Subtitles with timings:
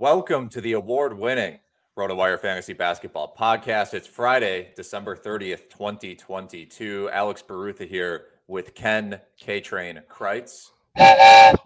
[0.00, 1.58] Welcome to the award winning
[1.94, 3.92] RotoWire Fantasy Basketball Podcast.
[3.92, 7.10] It's Friday, December 30th, 2022.
[7.12, 10.72] Alex Barutha here with Ken K Train Crites.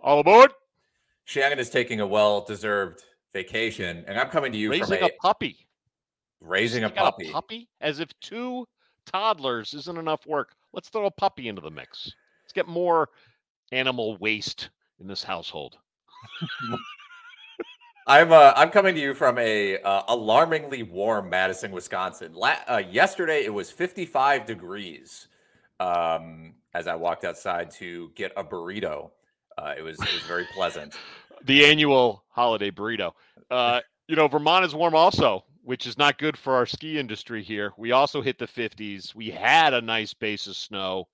[0.02, 0.50] All aboard.
[1.26, 5.06] Shannon is taking a well deserved vacation, and I'm coming to you raising from a,
[5.06, 5.68] a puppy.
[6.40, 7.28] Raising a puppy.
[7.28, 7.68] A puppy?
[7.80, 8.66] As if two
[9.06, 10.56] toddlers isn't enough work.
[10.72, 12.12] Let's throw a puppy into the mix.
[12.42, 13.10] Let's get more
[13.70, 15.78] animal waste in this household.
[18.06, 22.34] I'm uh, I'm coming to you from a uh, alarmingly warm Madison, Wisconsin.
[22.34, 25.28] La- uh, yesterday it was 55 degrees
[25.80, 29.10] um, as I walked outside to get a burrito.
[29.56, 30.94] Uh, it was it was very pleasant.
[31.46, 33.12] The annual holiday burrito.
[33.50, 37.42] Uh, you know, Vermont is warm also, which is not good for our ski industry
[37.42, 37.74] here.
[37.76, 39.14] We also hit the 50s.
[39.14, 41.06] We had a nice base of snow,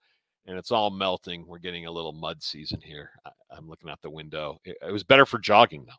[0.47, 1.47] and it's all melting.
[1.49, 3.11] We're getting a little mud season here.
[3.27, 4.61] I, I'm looking out the window.
[4.65, 5.95] It, it was better for jogging though.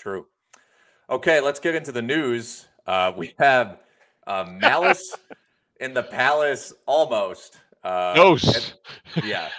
[0.00, 0.26] True.
[1.10, 2.66] Okay, let's get into the news.
[2.86, 3.80] Uh, we have
[4.26, 5.14] uh, Malice
[5.80, 7.58] in the Palace almost.
[7.84, 8.76] Uh, Ghost.
[9.14, 9.50] and- yeah.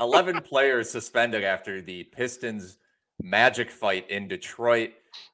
[0.00, 2.78] 11 players suspended after the Pistons
[3.20, 4.90] magic fight in Detroit.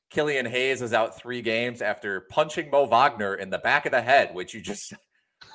[0.08, 4.00] Killian Hayes is out three games after punching Mo Wagner in the back of the
[4.00, 4.94] head, which you just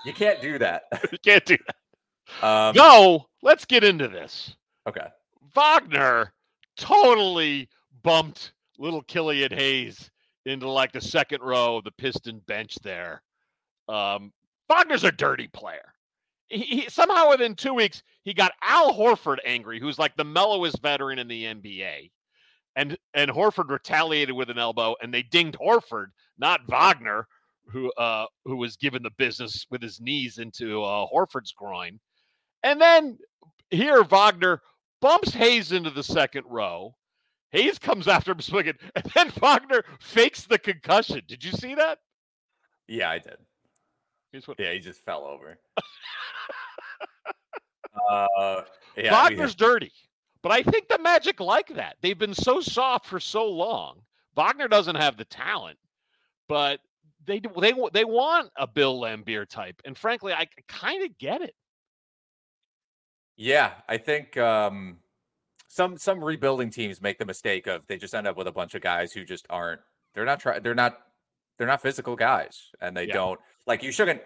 [0.05, 0.83] you can't do that.
[1.11, 2.47] you can't do that.
[2.47, 4.55] Um, No, let's get into this.
[4.87, 5.07] Okay.
[5.55, 6.33] Wagner
[6.77, 7.69] totally
[8.03, 10.09] bumped little Killian Hayes
[10.45, 13.21] into like the second row of the Piston bench there.
[13.87, 14.31] Um,
[14.69, 15.93] Wagner's a dirty player.
[16.47, 20.81] He, he somehow within two weeks he got Al Horford angry, who's like the mellowest
[20.81, 22.11] veteran in the NBA,
[22.75, 27.27] and and Horford retaliated with an elbow, and they dinged Horford, not Wagner,
[27.67, 31.99] who uh who was given the business with his knees into uh, Horford's groin,
[32.63, 33.17] and then
[33.71, 34.61] here Wagner
[35.01, 36.95] bumps Hayes into the second row.
[37.55, 41.21] Hayes comes after him swinging, and then Wagner fakes the concussion.
[41.25, 41.99] Did you see that?
[42.87, 43.37] Yeah, I did.
[44.45, 45.57] What Yeah, he just fell over.
[48.11, 48.63] uh,
[48.97, 49.93] yeah, Wagner's dirty,
[50.43, 51.95] but I think the Magic like that.
[52.01, 54.01] They've been so soft for so long.
[54.35, 55.77] Wagner doesn't have the talent,
[56.49, 56.81] but
[57.25, 61.41] they do- they they want a Bill Laimbeer type, and frankly, I kind of get
[61.41, 61.55] it.
[63.37, 64.97] Yeah, I think um,
[65.75, 68.75] some some rebuilding teams make the mistake of they just end up with a bunch
[68.75, 69.81] of guys who just aren't.
[70.13, 70.63] They're not trying.
[70.63, 70.99] They're not.
[71.57, 73.13] They're not physical guys, and they Yeah.
[73.15, 73.83] don't like.
[73.83, 74.21] You shouldn't.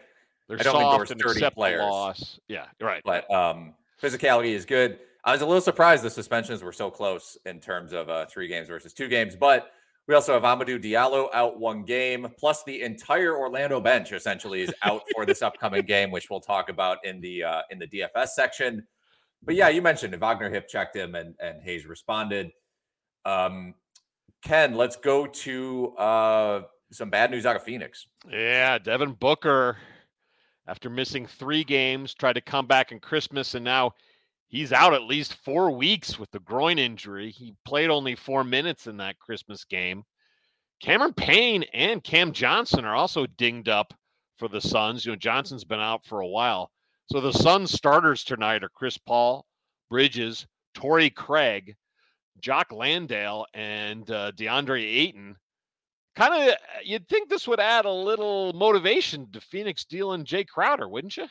[0.47, 1.81] They're I don't endorse soft and dirty accept players.
[1.81, 2.39] loss.
[2.47, 3.01] Yeah, right.
[3.03, 4.99] But um, physicality is good.
[5.23, 8.47] I was a little surprised the suspensions were so close in terms of uh, three
[8.47, 9.71] games versus two games, but
[10.07, 14.73] we also have Hamidou Diallo out one game, plus the entire Orlando bench essentially is
[14.83, 18.29] out for this upcoming game, which we'll talk about in the uh, in the DFS
[18.29, 18.85] section.
[19.43, 20.19] But yeah, you mentioned it.
[20.19, 22.51] Wagner hip checked him, and and Hayes responded.
[23.25, 23.73] Um,
[24.43, 28.07] Ken, let's go to uh, some bad news out of Phoenix.
[28.29, 29.77] Yeah, Devin Booker,
[30.67, 33.93] after missing three games, tried to come back in Christmas, and now
[34.47, 37.31] he's out at least four weeks with the groin injury.
[37.31, 40.03] He played only four minutes in that Christmas game.
[40.81, 43.93] Cameron Payne and Cam Johnson are also dinged up
[44.37, 45.05] for the Suns.
[45.05, 46.71] You know, Johnson's been out for a while.
[47.11, 49.45] So the Suns starters tonight are Chris Paul,
[49.89, 50.45] Bridges,
[50.75, 51.75] Torrey Craig,
[52.39, 55.35] Jock Landale, and uh, DeAndre Ayton
[56.15, 60.87] kind of you'd think this would add a little motivation to Phoenix dealing Jae Crowder,
[60.87, 61.25] wouldn't you?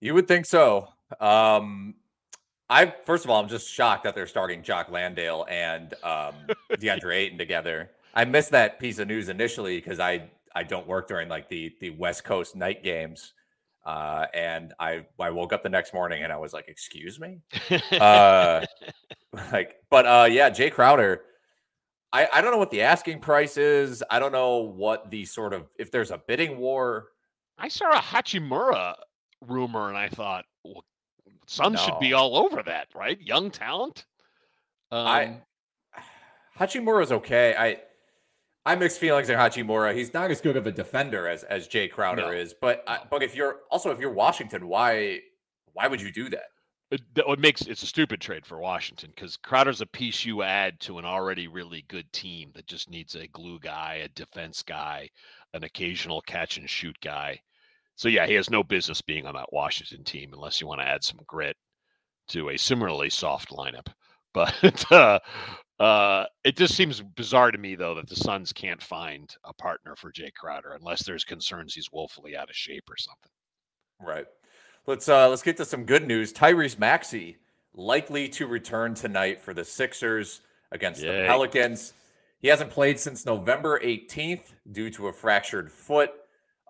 [0.00, 0.88] You would think so.
[1.20, 1.94] Um,
[2.68, 6.34] I first of all, I'm just shocked that they're starting Jock Landale and um,
[6.72, 7.90] DeAndre Ayton together.
[8.14, 11.72] I missed that piece of news initially because I I don't work during like the
[11.80, 13.34] the West Coast night games.
[13.84, 17.40] Uh, and I I woke up the next morning and I was like, "Excuse me,"
[17.92, 18.64] uh,
[19.52, 21.22] like, but uh, yeah, Jae Crowder.
[22.12, 24.04] I I don't know what the asking price is.
[24.10, 27.08] I don't know what the sort of if there's a bidding war.
[27.58, 28.94] I saw a Hachimura
[29.40, 30.84] rumor and I thought, well,
[31.46, 31.80] Suns No.
[31.84, 33.20] should be all over that, right?
[33.20, 34.06] Young talent.
[34.90, 35.36] Um, I
[36.58, 37.54] Hachimura is okay.
[37.58, 37.78] I
[38.64, 39.94] I mixed feelings on Hachimura.
[39.94, 42.30] He's not as good of a defender as as Jae Crowder No.
[42.32, 45.20] is, but I, but if you're also if you're Washington, why
[45.72, 46.44] why would you do that?
[46.90, 50.78] it, that makes it's a stupid trade for Washington because Crowder's a piece you add
[50.80, 55.08] to an already really good team that just needs a glue guy, a defense guy,
[55.54, 57.40] an occasional catch and shoot guy.
[57.96, 60.86] So yeah, he has no business being on that Washington team unless you want to
[60.86, 61.56] add some grit
[62.28, 63.88] to a similarly soft lineup.
[64.34, 65.18] But uh,
[65.82, 69.96] uh, it just seems bizarre to me though that the Suns can't find a partner
[69.96, 73.30] for Jae Crowder unless there's concerns he's woefully out of shape or something.
[74.00, 74.26] Right.
[74.86, 76.32] Let's uh let's get to some good news.
[76.32, 77.38] Tyrese Maxey
[77.74, 81.94] likely to return tonight for the Sixers against the Pelicans.
[82.38, 86.10] He hasn't played since November 18th due to a fractured foot.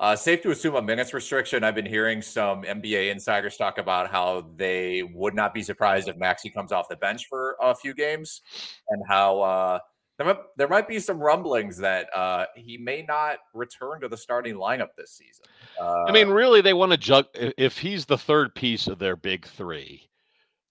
[0.02, 1.62] Uh, safe to assume a minutes restriction.
[1.62, 6.16] I've been hearing some NBA insiders talk about how they would not be surprised if
[6.16, 8.42] Maxey comes off the bench for a few games,
[8.88, 9.78] and how uh,
[10.18, 14.16] there might, there might be some rumblings that uh, he may not return to the
[14.16, 15.44] starting lineup this season.
[15.80, 17.26] Uh, I mean, really, they want to jug.
[17.34, 20.10] If he's the third piece of their big three,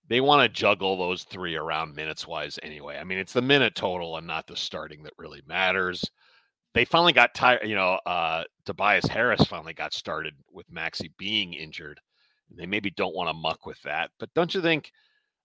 [0.09, 2.97] they want to juggle those three around minutes wise anyway.
[2.97, 6.03] I mean, it's the minute total and not the starting that really matters.
[6.73, 7.67] They finally got tired.
[7.67, 11.99] You know, uh, Tobias Harris finally got started with Maxey being injured.
[12.55, 14.91] They maybe don't want to muck with that, but don't you think?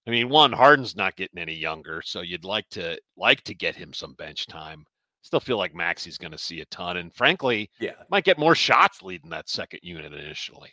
[0.06, 3.74] I mean, one Harden's not getting any younger, so you'd like to like to get
[3.74, 4.84] him some bench time.
[5.22, 8.54] Still feel like Maxey's going to see a ton, and frankly, yeah, might get more
[8.54, 10.70] shots leading that second unit initially.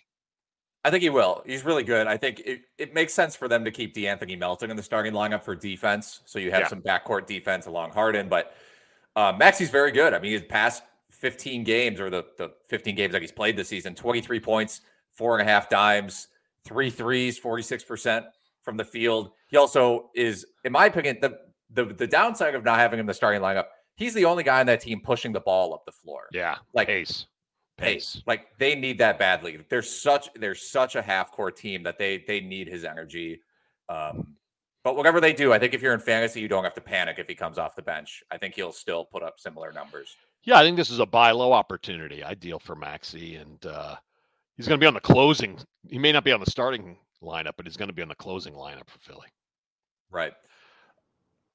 [0.86, 1.42] I think he will.
[1.46, 2.08] He's really good.
[2.08, 5.14] I think it, it makes sense for them to keep DeAnthony Melton in the starting
[5.14, 6.22] lineup for defense.
[6.26, 6.68] So you have Yeah.
[6.68, 8.28] some backcourt defense along Harden.
[8.28, 8.54] But
[9.16, 10.14] uh, Maxey's very good.
[10.14, 13.68] I mean, his past 15 games or the, the 15 games that he's played this
[13.70, 14.82] season 23 points,
[15.12, 16.28] four and a half dimes,
[16.66, 18.26] three threes, 46%
[18.62, 19.32] from the field.
[19.48, 21.38] He also is, in my opinion, the,
[21.70, 23.66] the, the downside of not having him in the starting lineup,
[23.96, 26.24] he's the only guy on that team pushing the ball up the floor.
[26.32, 27.26] Yeah, Like, pace,
[27.78, 28.16] pace.
[28.16, 28.24] pace.
[28.26, 29.60] Like they need that badly.
[29.70, 33.42] There's such there's such a half court team that they they need his energy.
[33.90, 34.36] Um,
[34.84, 37.18] but whatever they do, I think if you're in fantasy, you don't have to panic
[37.20, 38.24] if he comes off the bench.
[38.32, 40.16] I think he'll still put up similar numbers.
[40.44, 42.24] Yeah, I think this is a buy low opportunity.
[42.24, 43.96] Ideal for Maxey, and uh,
[44.58, 45.58] he's going to be on the closing.
[45.88, 48.16] He may not be on the starting lineup, but he's going to be on the
[48.16, 49.28] closing lineup for Philly.
[50.12, 50.34] Right.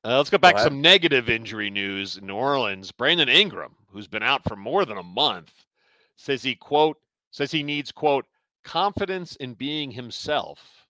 [0.04, 2.92] Uh, let's go back to some negative injury news in New Orleans.
[2.92, 5.52] Brandon Ingram, who's been out for more than a month,
[6.16, 6.96] says he quote
[7.30, 8.24] says he needs quote
[8.64, 10.86] confidence in being himself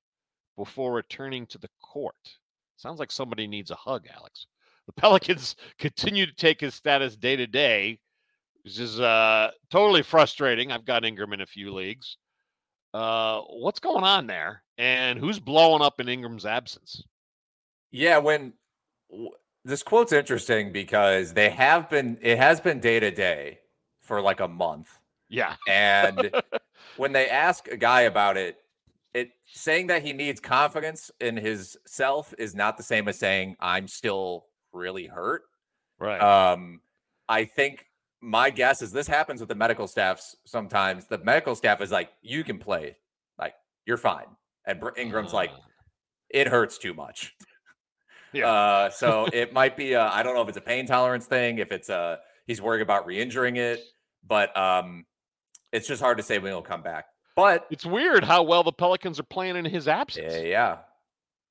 [0.56, 1.69] before returning to the
[1.99, 2.15] court.
[2.77, 4.47] Sounds like somebody needs a hug, Alex.
[4.87, 7.99] The Pelicans continue to take his status day to day,
[8.62, 10.71] which is uh, totally frustrating.
[10.71, 12.17] I've got Ingram in a few leagues.
[12.95, 14.62] Uh, what's going on there?
[14.79, 17.02] And who's blowing up in Ingram's absence?
[17.90, 18.19] Yeah.
[18.19, 18.52] When
[19.64, 23.59] this quote's interesting because they have been it has been day to day
[24.00, 24.88] for like a month.
[25.28, 25.57] Yeah.
[25.67, 26.31] And
[26.97, 28.57] when they ask a guy about it,
[29.19, 33.57] it saying that he needs confidence in his self is not the same as saying
[33.61, 35.43] I'm still really hurt.
[35.99, 36.21] Right.
[36.21, 36.81] Um,
[37.29, 37.87] I think
[38.21, 41.07] my guess is this happens with the medical staffs sometimes.
[41.07, 42.97] The medical staff is like, you can play,
[43.39, 43.55] like
[43.87, 44.27] you're fine,
[44.67, 45.59] and Ingram's like, Uh,
[46.31, 47.35] it hurts too much.
[48.33, 48.49] Yeah.
[48.49, 49.97] Uh, so it might be.
[49.97, 52.83] I I don't know if it's a pain tolerance thing, if it's a he's worried
[52.83, 53.81] about re-injuring it,
[54.27, 55.07] but um,
[55.73, 57.07] it's just hard to say when he'll come back.
[57.38, 60.35] But it's weird how well the Pelicans are playing in his absence.
[60.35, 60.76] Yeah, yeah.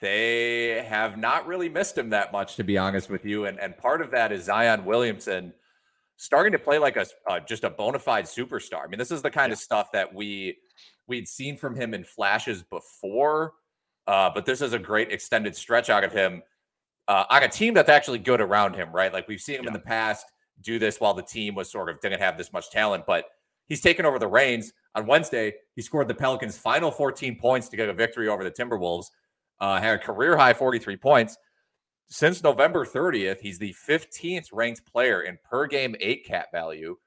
[0.02, 3.46] They have not really missed him that much, to be honest with you.
[3.46, 5.54] And and part of that is Zion Williamson
[6.18, 8.84] starting to play like a uh, just a bona fide superstar.
[8.84, 10.58] I mean, this is the kind of stuff that we
[11.08, 13.54] we'd seen from him in flashes before,
[14.08, 16.44] uh, but this is a great extended stretch out of him
[17.08, 19.14] uh, on a team that's actually good around him, right?
[19.14, 20.26] Like we've seen him in the past
[20.60, 23.30] do this while the team was sort of didn't have this much talent, but
[23.70, 24.74] he's taken over the reins.
[24.98, 28.50] On Wednesday, he scored the Pelicans' final 14 points to get a victory over the
[28.50, 29.06] Timberwolves.
[29.60, 31.38] Uh, had a career high 43 points.
[32.08, 36.98] Since November 30th, he's the 15th ranked player in per game eight cap value.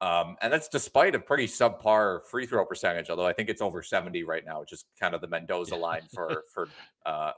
[0.00, 3.82] Um, and that's despite a pretty subpar free throw percentage, although I think it's over
[3.82, 6.68] 70 right now, which is kind of the Mendoza line for for
[7.04, 7.32] uh,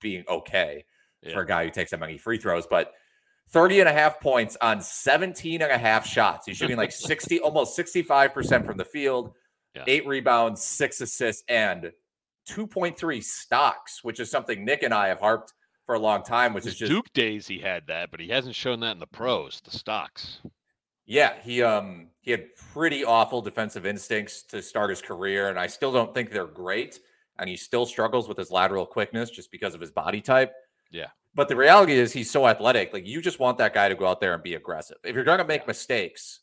[0.00, 0.84] being okay
[1.22, 1.32] yeah.
[1.32, 2.66] for a guy who takes that many free throws.
[2.68, 2.92] But
[3.50, 6.46] 30 and a half points on 17 and a half shots.
[6.46, 9.32] He's shooting like 60, almost 65% from the field,
[9.74, 9.84] yeah.
[9.86, 11.92] eight rebounds, six assists, and
[12.48, 15.52] 2.3 stocks, which is something Nick and I have harped
[15.86, 18.28] for a long time, which His is just Duke days he had that, but he
[18.28, 20.40] hasn't shown that in the pros, the stocks.
[21.06, 25.66] Yeah, he um he had pretty awful defensive instincts to start his career, and I
[25.66, 27.00] still don't think they're great.
[27.38, 30.52] And he still struggles with his lateral quickness just because of his body type.
[30.90, 31.06] Yeah.
[31.34, 32.92] But the reality is he's so athletic.
[32.92, 34.98] Like you just want that guy to go out there and be aggressive.
[35.04, 36.40] If you're going to make mistakes,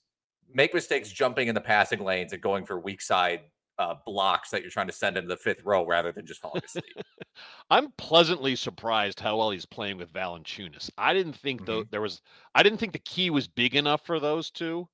[0.54, 3.42] make mistakes jumping in the passing lanes and going for weak side
[3.78, 6.62] uh, blocks that you're trying to send into the fifth row rather than just falling
[6.64, 6.96] asleep.
[7.70, 10.90] I'm pleasantly surprised how well he's playing with Valanciunas.
[10.98, 11.72] I didn't think mm-hmm.
[11.72, 12.22] though there was
[12.54, 14.88] I didn't think the key was big enough for those two,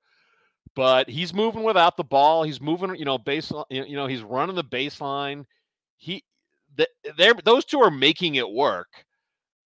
[0.75, 2.43] but he's moving without the ball.
[2.43, 3.65] He's moving, you know, baseline.
[3.69, 5.45] You know, he's running the baseline.
[5.97, 6.23] He,
[7.17, 8.87] they're those two are making it work.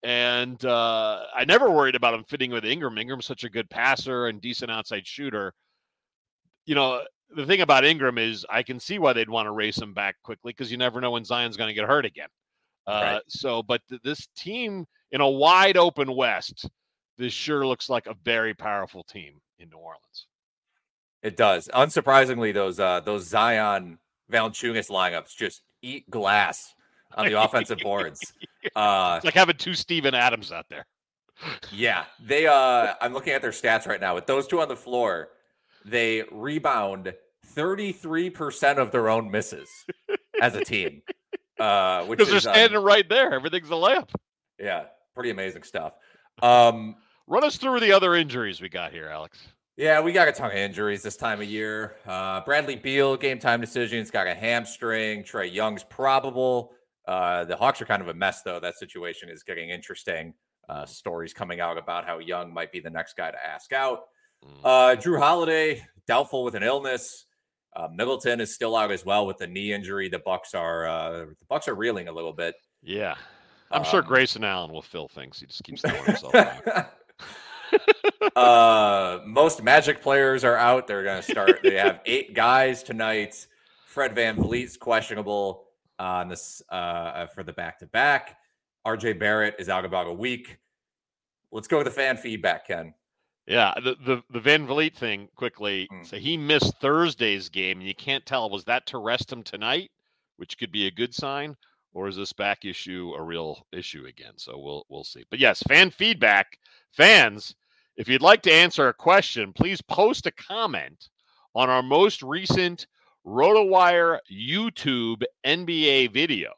[0.04, 2.98] And uh, I never worried about him fitting with Ingram.
[2.98, 5.54] Ingram's such a good passer and decent outside shooter.
[6.66, 7.02] You know,
[7.36, 10.16] the thing about Ingram is I can see why they'd want to race him back
[10.24, 12.30] quickly because you never know when Zion's going to get hurt again.
[12.86, 13.22] Uh, right.
[13.28, 16.68] So, but th- this team in a wide open West,
[17.18, 20.28] this sure looks like a very powerful team in New Orleans.
[21.22, 21.70] It does.
[21.74, 24.00] Unsurprisingly, those uh, those Zion
[24.32, 26.74] Valanciunas lineups just eat glass
[27.16, 28.34] on the offensive boards.
[28.78, 30.86] Uh, it's like having two Steven Adams out there.
[31.74, 32.48] yeah, they.
[32.48, 34.16] Uh, I'm looking at their stats right now.
[34.16, 35.28] With those two on the floor,
[35.86, 37.14] they rebound
[37.48, 39.70] 33 percent of their own misses
[40.42, 41.02] as a team.
[41.60, 43.34] Uh, because they're um, standing um, right there.
[43.34, 44.10] Everything's a layup.
[44.60, 45.94] Yeah, pretty amazing stuff.
[46.42, 46.96] Um,
[47.28, 49.40] Run us through the other injuries we got here, Alex.
[49.78, 51.96] Yeah, we got a ton of injuries this time of year.
[52.06, 55.24] Uh, Bradley Beal, game time decisions, got a hamstring.
[55.24, 56.74] Trae Young's probable.
[57.08, 58.60] Uh, the Hawks are kind of a mess, though.
[58.60, 60.34] That situation is getting interesting.
[60.70, 64.04] Uh, stories coming out about how Young might be the next guy to ask out.
[64.44, 64.60] Mm.
[64.64, 67.26] Uh, Jrue Holiday, doubtful with an illness.
[67.76, 70.10] Uh, Middleton is still out as well with the knee injury.
[70.10, 72.56] The Bucks are uh, the Bucks are reeling a little bit.
[72.84, 73.16] Yeah,
[73.72, 75.40] I'm um, sure Grayson Allen will fill things.
[75.40, 76.36] He just keeps throwing himself.
[78.36, 80.88] uh, most Magic players are out.
[80.88, 81.60] They're going to start.
[81.64, 83.48] they have eight guys tonight.
[83.86, 85.66] Fred VanVleet's questionable
[86.00, 88.38] on this uh, for the back to back.
[88.86, 90.58] RJ Barrett is out about a week.
[91.52, 92.94] Let's go with the fan feedback, Ken.
[93.46, 95.88] Yeah, the the, the VanVleet thing quickly.
[95.92, 96.06] Mm.
[96.06, 99.92] So he missed Thursday's game, and you can't tell was that to rest him tonight,
[100.38, 101.56] which could be a good sign,
[101.94, 104.34] or is this back issue a real issue again?
[104.38, 105.26] So we'll we'll see.
[105.30, 106.58] But yes, fan feedback,
[106.92, 107.56] fans.
[107.96, 111.10] If you'd like to answer a question, please post a comment
[111.54, 112.88] on our most recent
[113.26, 116.52] RotoWire YouTube NBA video.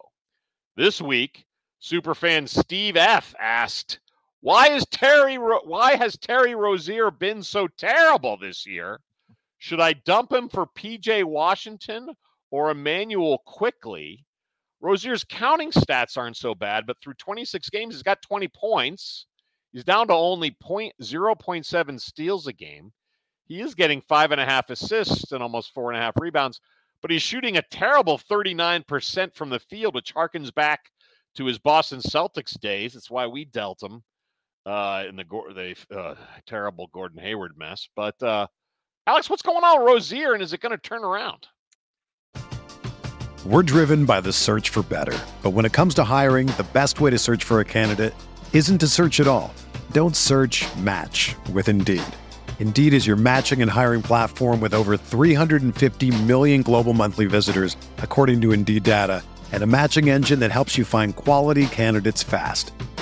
[0.78, 1.46] This week,
[1.82, 4.00] superfan Steve F asked,
[4.46, 9.02] "Why is Terry why has Terry Rozier been so terrible this year?
[9.58, 12.10] Should I dump him for PJ Washington
[12.52, 14.24] or Immanuel Quickley?
[14.82, 19.26] Rozier's counting stats aren't so bad, but through 26 games, he's got 20 points.
[19.74, 22.94] He's down to only point, 0.7 steals a game.
[23.46, 26.62] He is getting five and a half assists and almost four and a half rebounds,
[27.02, 30.92] but he's shooting a terrible 39% from the field, which harkens back
[31.34, 32.94] to his Boston Celtics days.
[32.94, 34.04] That's why we dealt him
[34.66, 35.24] uh, in the,
[35.90, 37.88] the uh, terrible Gordon Hayward mess.
[37.96, 38.48] But uh,
[39.08, 41.48] Alex, what's going on with Rozier, and is it going to turn around?
[43.46, 45.16] We're driven by the search for better.
[45.44, 48.16] But when it comes to hiring, the best way to search for a candidate
[48.54, 49.54] isn't to search at all.
[49.92, 52.02] Don't search match with Indeed.
[52.58, 58.42] Indeed is your matching and hiring platform with over 350 million global monthly visitors, according
[58.42, 62.72] to Indeed data, and a matching engine that helps you find quality candidates fast.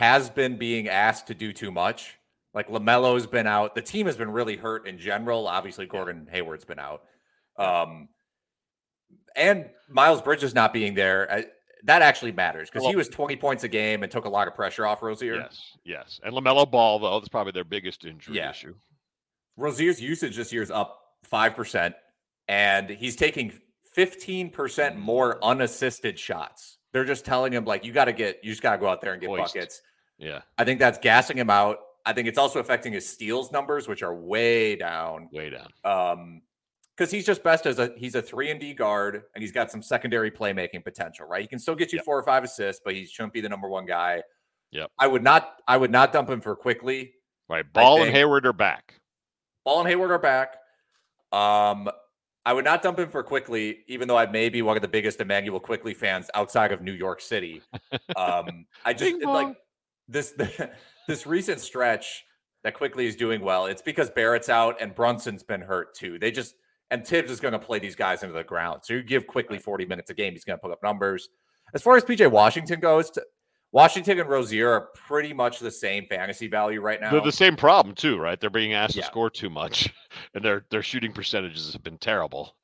[0.00, 2.16] has been being asked to do too much.
[2.54, 3.74] Like LaMelo's been out.
[3.74, 5.46] The team has been really hurt in general.
[5.46, 7.02] Obviously, Gordon Hayward's been out.
[7.58, 8.08] Um,
[9.36, 11.42] and Miles Bridges not being there, uh,
[11.84, 14.48] that actually matters because well, he was 20 points a game and took a lot
[14.48, 15.36] of pressure off Rozier.
[15.36, 16.20] Yes, yes.
[16.24, 18.50] And LaMelo Ball, though, that's probably their biggest injury yeah.
[18.50, 18.74] issue.
[19.58, 20.98] Rozier's usage this year is up
[21.30, 21.94] 5%,
[22.48, 23.52] and he's taking
[23.94, 26.78] 15% more unassisted shots.
[26.92, 29.02] They're just telling him, like, you got to get, you just got to go out
[29.02, 29.54] there and get Hoist.
[29.54, 29.82] buckets.
[30.20, 30.42] Yeah.
[30.58, 31.78] I think that's gassing him out.
[32.06, 35.28] I think it's also affecting his steals numbers, which are way down.
[35.32, 35.68] Way down.
[35.84, 36.42] Um,
[36.96, 39.70] because he's just best as a he's a three and D guard and he's got
[39.70, 41.40] some secondary playmaking potential, right?
[41.40, 42.04] He can still get you yep.
[42.04, 44.22] four or five assists, but he shouldn't be the number one guy.
[44.72, 44.90] Yep.
[44.98, 47.14] I would not I would not dump him for Quickley.
[47.48, 47.64] Right.
[47.72, 49.00] Ball and Hayward are back.
[49.64, 50.56] Ball and Hayward are back.
[51.32, 51.88] Um,
[52.44, 54.88] I would not dump him for Quickley, even though I may be one of the
[54.88, 57.62] biggest Immanuel Quickley fans outside of New York City.
[58.16, 59.56] Um, I just like
[60.10, 60.34] this
[61.08, 62.24] this recent stretch
[62.62, 63.66] that Quickley is doing well.
[63.66, 66.18] It's because Barrett's out and Brunson's been hurt too.
[66.18, 66.54] They just
[66.90, 68.80] and Thibs is going to play these guys into the ground.
[68.84, 71.28] So you give Quickley 40 minutes a game, he's going to put up numbers.
[71.72, 73.12] As far as PJ Washington goes,
[73.72, 77.12] Washington and Rozier are pretty much the same fantasy value right now.
[77.12, 78.40] They're the same problem too, right?
[78.40, 79.02] They're being asked yeah.
[79.02, 79.92] to score too much,
[80.34, 82.56] and their their shooting percentages have been terrible.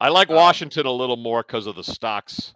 [0.00, 2.54] I like um, Washington a little more because of the stocks.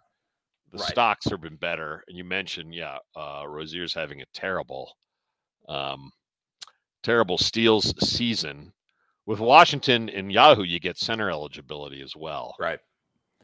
[0.77, 0.91] The right.
[0.91, 4.93] stocks have been better, and you mentioned, yeah, uh, Rozier's having a terrible,
[5.69, 6.11] um,
[7.03, 8.73] terrible steals season
[9.27, 12.55] with Washington and Yahoo, you get center eligibility as well.
[12.59, 12.79] Right.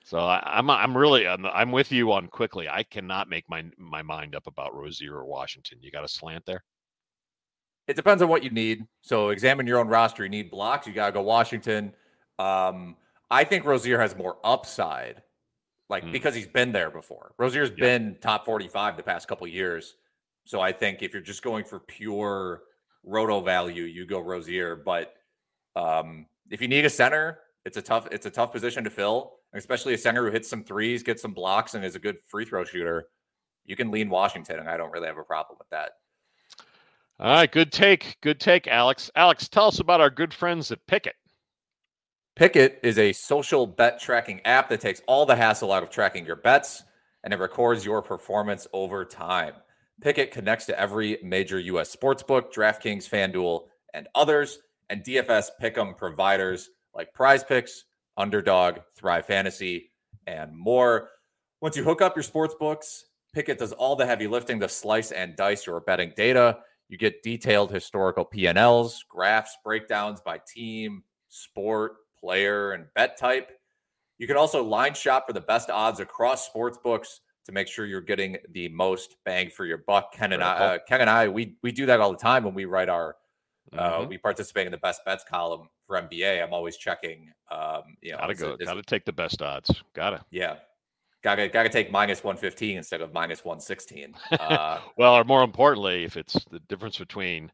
[0.04, 2.68] So I, am I'm, I'm really I'm, I'm with you on Quickley.
[2.68, 5.78] I cannot make my my mind up about Rozier or Washington.
[5.80, 6.64] You got a slant there.
[7.88, 8.84] It depends on what you need.
[9.02, 10.22] So examine your own roster.
[10.22, 10.86] You need blocks.
[10.86, 11.92] You got to go Washington.
[12.38, 12.96] Um,
[13.30, 15.22] I think Rozier has more upside,
[15.92, 16.10] like mm.
[16.10, 17.34] because he's been there before.
[17.38, 17.84] Rozier's yeah.
[17.84, 19.94] been top 45 the past couple years.
[20.44, 22.62] So I think if you're just going for pure
[23.04, 24.74] roto value, you go Rozier.
[24.74, 25.14] But
[25.76, 29.34] um, if you need a center, it's a tough it's a tough position to fill,
[29.52, 32.44] especially a center who hits some threes, gets some blocks, and is a good free
[32.44, 33.06] throw shooter.
[33.64, 35.92] You can lean Washington, and I don't really have a problem with that.
[37.20, 39.08] All right, good take, good take, Alex.
[39.14, 41.12] Alex, tell us about our good friends at Pikkit.
[42.34, 46.24] Pikkit is a social bet tracking app that takes all the hassle out of tracking
[46.24, 46.82] your bets
[47.22, 49.52] and it records your performance over time.
[50.02, 51.94] Pikkit connects to every major U.S.
[51.94, 57.84] sportsbook, DraftKings, FanDuel, and others and DFS pick'em providers like Prize Picks,
[58.16, 59.90] Underdog, Thrive Fantasy,
[60.26, 61.10] and more.
[61.60, 63.04] Once you hook up your sports books,
[63.36, 66.60] Pikkit does all the heavy lifting to slice and dice your betting data.
[66.88, 71.92] You get detailed historical P&Ls, graphs, breakdowns by team, sport,
[72.22, 73.50] player, and bet type.
[74.18, 77.86] You can also line shop for the best odds across sports books to make sure
[77.86, 80.12] you're getting the most bang for your buck.
[80.14, 82.54] Ken and I, uh, Ken and I, we we do that all the time when
[82.54, 83.16] we write our.
[83.76, 84.08] Uh, Mhm.
[84.08, 86.42] we participate in the best bets column for NBA.
[86.42, 87.32] I'm always checking.
[87.50, 88.56] Um, you know, gotta it- go.
[88.56, 89.82] Gotta take the best odds.
[89.94, 90.24] Gotta.
[90.30, 90.56] yeah,
[91.22, 94.14] gotta gotta take minus 115 instead of minus 116.
[94.38, 97.50] Uh, Well, or more importantly, if it's the difference between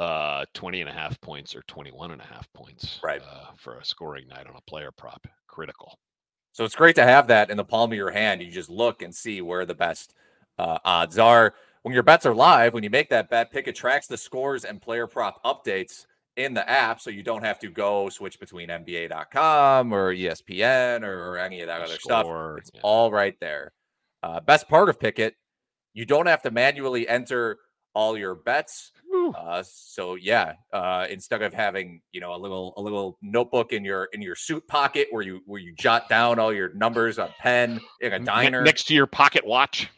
[0.00, 3.20] uh 20 and a half points or 21 and a half points Right.
[3.22, 5.98] uh, for a scoring night on a player prop, critical.
[6.52, 8.42] So it's great to have that in the palm of your hand.
[8.42, 10.14] You just look and see where the best
[10.58, 11.54] uh, odds are.
[11.82, 14.82] When your bets are live, when you make that bet, Pikkit tracks the scores and
[14.82, 19.92] player prop updates in the app, so you don't have to go switch between NBA.com
[19.92, 22.26] or ESPN or, or any of that other stuff.
[22.58, 22.80] It's yeah.
[22.82, 23.72] all right there.
[24.22, 25.32] Uh, best part of Pikkit,
[25.94, 27.58] you don't have to manually enter
[27.94, 28.92] all your bets.
[29.36, 33.84] Uh, so yeah, uh, instead of having you know a little a little notebook in
[33.84, 37.30] your in your suit pocket where you where you jot down all your numbers on
[37.38, 39.90] pen in a diner next to your pocket watch.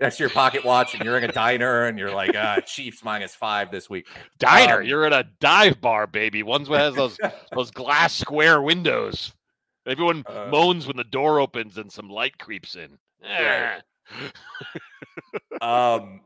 [0.00, 3.02] next to your pocket watch, and you're in a diner and you're like, ah, Chiefs
[3.04, 4.06] minus five this week.
[4.38, 4.80] Diner.
[4.80, 6.42] Um, You're in a dive bar, baby.
[6.42, 7.18] One's that has those
[7.52, 9.32] those glass square windows.
[9.86, 12.98] Everyone Uh, moans when the door opens and some light creeps in.
[13.24, 13.80] Eh.
[15.60, 16.20] Um,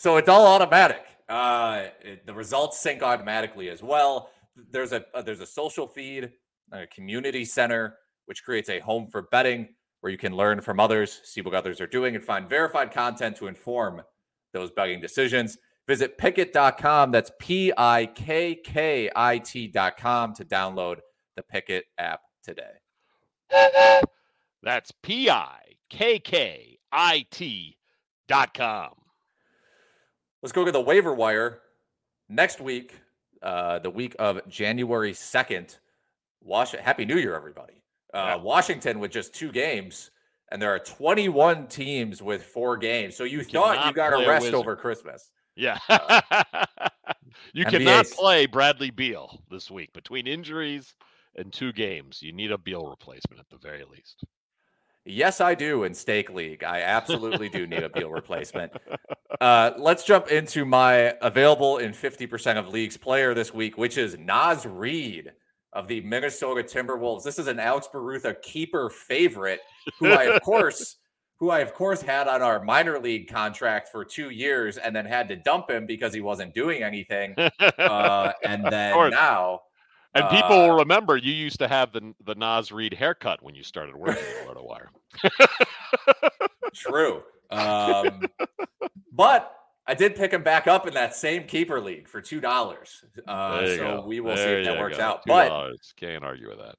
[0.00, 1.04] so it's all automatic.
[1.28, 4.30] Uh, it- the results sync automatically as well.
[4.70, 6.32] There's a uh, there's a social feed,
[6.72, 9.68] a community center, which creates a home for betting
[10.00, 13.36] where you can learn from others, see what others are doing, and find verified content
[13.36, 14.00] to inform
[14.54, 15.58] those betting decisions.
[15.86, 17.10] Visit pikkit.com.
[17.10, 20.96] That's P I K K I T.com to download
[21.36, 22.72] the Pikkit app today.
[24.62, 25.58] That's P I
[25.90, 27.76] K K I T
[28.28, 28.92] dot com.
[30.42, 31.60] Let's go to the waiver wire.
[32.28, 32.94] Next week,
[33.42, 35.78] uh, the week of January 2nd,
[36.42, 37.82] Wash- Happy New Year, everybody.
[38.14, 38.34] Uh, Yeah.
[38.36, 40.10] Washington with just two games,
[40.50, 43.16] and there are 21 teams with four games.
[43.16, 44.54] So you thought you got a a rest wizard.
[44.54, 45.30] over Christmas.
[45.56, 45.78] Yeah.
[45.88, 46.20] Uh,
[47.52, 50.94] you NBA cannot play Bradley Beal this week between injuries
[51.36, 52.22] and two games.
[52.22, 54.24] You need a Beal replacement at the very least.
[55.04, 56.62] Yes, I do in Stake League.
[56.62, 58.72] I absolutely do need a Beal replacement.
[59.40, 64.18] Uh, let's jump into my available in 50% of leagues player this week, which is
[64.18, 65.32] Naz Reid
[65.72, 67.22] of the Minnesota Timberwolves.
[67.22, 69.60] This is an Alex Barutha keeper favorite,
[69.98, 70.96] who I, of course,
[71.38, 75.06] who I, of course, had on our minor league contract for two years and then
[75.06, 77.34] had to dump him because he wasn't doing anything.
[77.78, 79.60] Uh, and then now,
[80.14, 83.54] and people uh, will remember you used to have the the Naz Reid haircut when
[83.54, 84.88] you started working at RotoWire.
[86.74, 87.22] True.
[87.50, 88.22] Um,
[89.12, 89.54] but
[89.86, 93.04] I did pick him back up in that same keeper league for two dollars.
[93.26, 94.04] Uh, so go.
[94.06, 95.04] we will see if that works go.
[95.04, 95.22] out.
[95.26, 95.74] But $2.
[95.96, 96.76] Can't argue with that.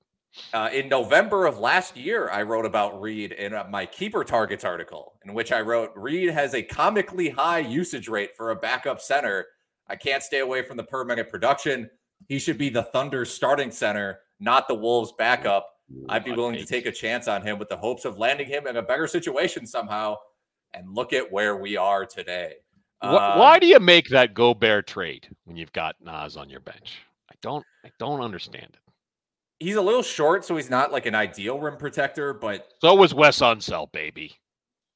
[0.54, 4.64] uh, in November of last year, I wrote about Reid in uh, my keeper targets
[4.64, 9.02] article, in which I wrote Reid has a comically high usage rate for a backup
[9.02, 9.46] center.
[9.88, 11.90] I can't stay away from the per minute production.
[12.28, 15.68] He should be the Thunder starting center, not the Wolves backup.
[16.10, 18.66] I'd be willing to take a chance on him with the hopes of landing him
[18.68, 20.16] in a better situation somehow.
[20.74, 22.54] And look at where we are today.
[23.02, 27.00] Um, Why do you make that Gobert trade when you've got Naz on your bench?
[27.30, 27.66] I don't.
[27.84, 28.80] I don't understand it.
[29.60, 33.14] he's a little short, so he's not like an ideal rim protector, but So was
[33.14, 34.34] Wes Unseld, baby.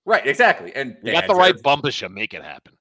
[0.06, 0.74] right, exactly.
[0.76, 2.78] And You got the right Jared- bumpish to make it happen.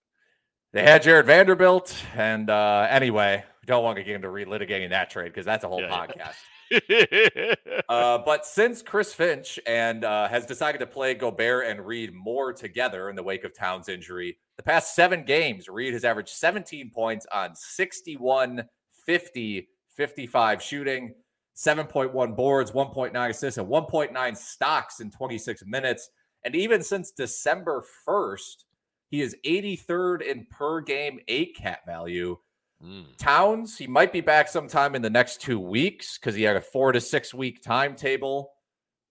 [0.73, 5.29] They had Jarred Vanderbilt, and uh, anyway, don't want to get into relitigating that trade
[5.29, 6.27] because that's a whole Yeah, yeah.
[6.27, 6.35] podcast.
[7.89, 12.53] Uh, but since Chris Finch and uh, has decided to play Gobert and Reid more
[12.53, 16.91] together in the wake of Towns' injury, the past seven games, Reid has averaged 17
[16.91, 18.65] points on 61,
[19.07, 21.15] 50, 55 shooting,
[21.57, 26.09] 7.1 boards, 1.9 assists, and 1.9 stocks in 26 minutes.
[26.45, 28.65] And even since December 1st,
[29.11, 32.37] he is 83rd in per game eight cap value.
[32.85, 33.17] Mm.
[33.17, 36.61] Towns, he might be back sometime in the next two weeks because he had a
[36.61, 38.53] four to six week timetable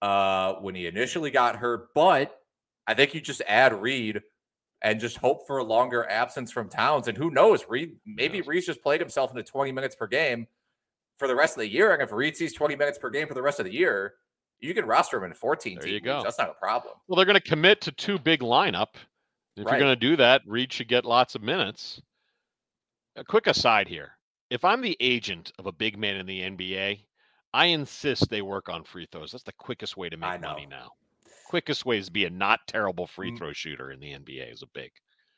[0.01, 1.87] uh, when he initially got hurt.
[1.95, 2.37] But
[2.85, 4.21] I think you just add Reid
[4.81, 7.07] and just hope for a longer absence from Towns.
[7.07, 8.47] And who knows, Reid, maybe knows?
[8.47, 10.45] Reid's just played himself into 20 minutes per game
[11.17, 11.93] for the rest of the year.
[11.93, 14.13] And if Reid sees 20 minutes per game for the rest of the year,
[14.59, 16.21] you can roster him in 14 There you go.
[16.23, 16.93] That's not a problem.
[17.07, 18.95] Well, they're going to commit to two big lineup.
[19.55, 19.73] If Right.
[19.73, 22.01] you're going to do that, Reid should get lots of minutes.
[23.15, 24.17] A quick aside here:
[24.49, 27.03] if I'm the agent of a big man in the NBA,
[27.53, 29.31] I insist they work on free throws.
[29.31, 30.91] That's the quickest way to make money now.
[31.47, 34.63] Quickest way is to be a not terrible free throw shooter in the NBA is
[34.63, 34.91] a big.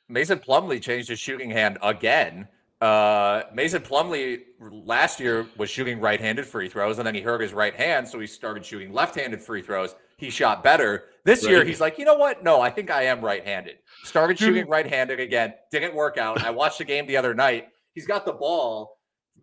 [0.07, 2.47] Mason Plumlee changed his shooting hand again.
[2.79, 7.53] Uh, Mason Plumlee last year was shooting right-handed free throws, and then he hurt his
[7.53, 9.95] right hand, so he started shooting left-handed free throws.
[10.17, 11.05] He shot better.
[11.25, 11.51] This right.
[11.51, 12.43] year, he's like, you know what?
[12.43, 13.77] No, I think I am right-handed.
[14.03, 15.53] Started shooting right-handed again.
[15.71, 16.43] Didn't work out.
[16.43, 17.67] I watched the game the other night.
[17.93, 18.99] He's got the ball.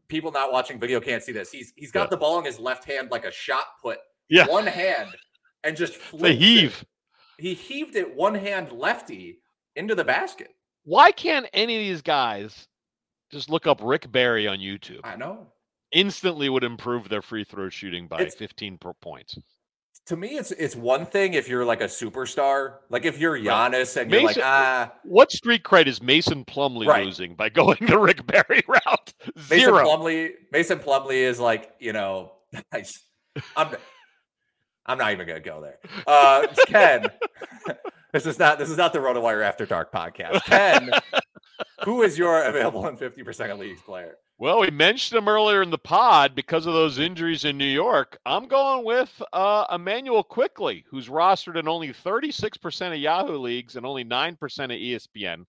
[0.09, 1.51] People not watching video can't see this.
[1.51, 2.11] He's he's got yeah.
[2.11, 3.99] the ball in his left hand like a shot put.
[4.29, 4.47] Yeah.
[4.47, 5.11] One hand
[5.64, 6.83] and just the heave.
[7.38, 7.42] It.
[7.42, 9.38] He heaved it one hand lefty
[9.75, 10.51] into the basket.
[10.85, 12.68] Why can't any of these guys
[13.33, 15.01] just look up Rick Barry on YouTube.
[15.03, 15.49] I know.
[15.90, 19.38] Instantly would improve their free throw shooting by it's, 15 per points.
[20.07, 23.97] To me, it's it's one thing if you're like a superstar, like if you're Giannis
[23.97, 24.93] and Mason, you're like, ah.
[25.05, 27.07] What street cred is Mason Plumlee right.
[27.07, 29.12] losing by going the Rick Barry route?
[29.38, 29.73] Zero.
[29.73, 30.31] Mason Plumlee.
[30.51, 32.33] Mason Plumlee is like, you know,
[33.57, 33.77] I'm
[34.87, 35.79] I'm not even gonna go there.
[36.07, 37.07] Uh, Ken,
[38.12, 40.43] this is not this is not the RotoWire After Dark podcast.
[40.45, 40.91] Ken,
[41.85, 44.17] who is your available in 50% of leagues player?
[44.42, 48.18] Well, we mentioned him earlier in the pod because of those injuries in New York.
[48.26, 53.87] I'm going with uh, Immanuel Quickley, who's rostered in only 36% of Yahoo leagues and
[53.87, 55.44] only 9% of ESPN.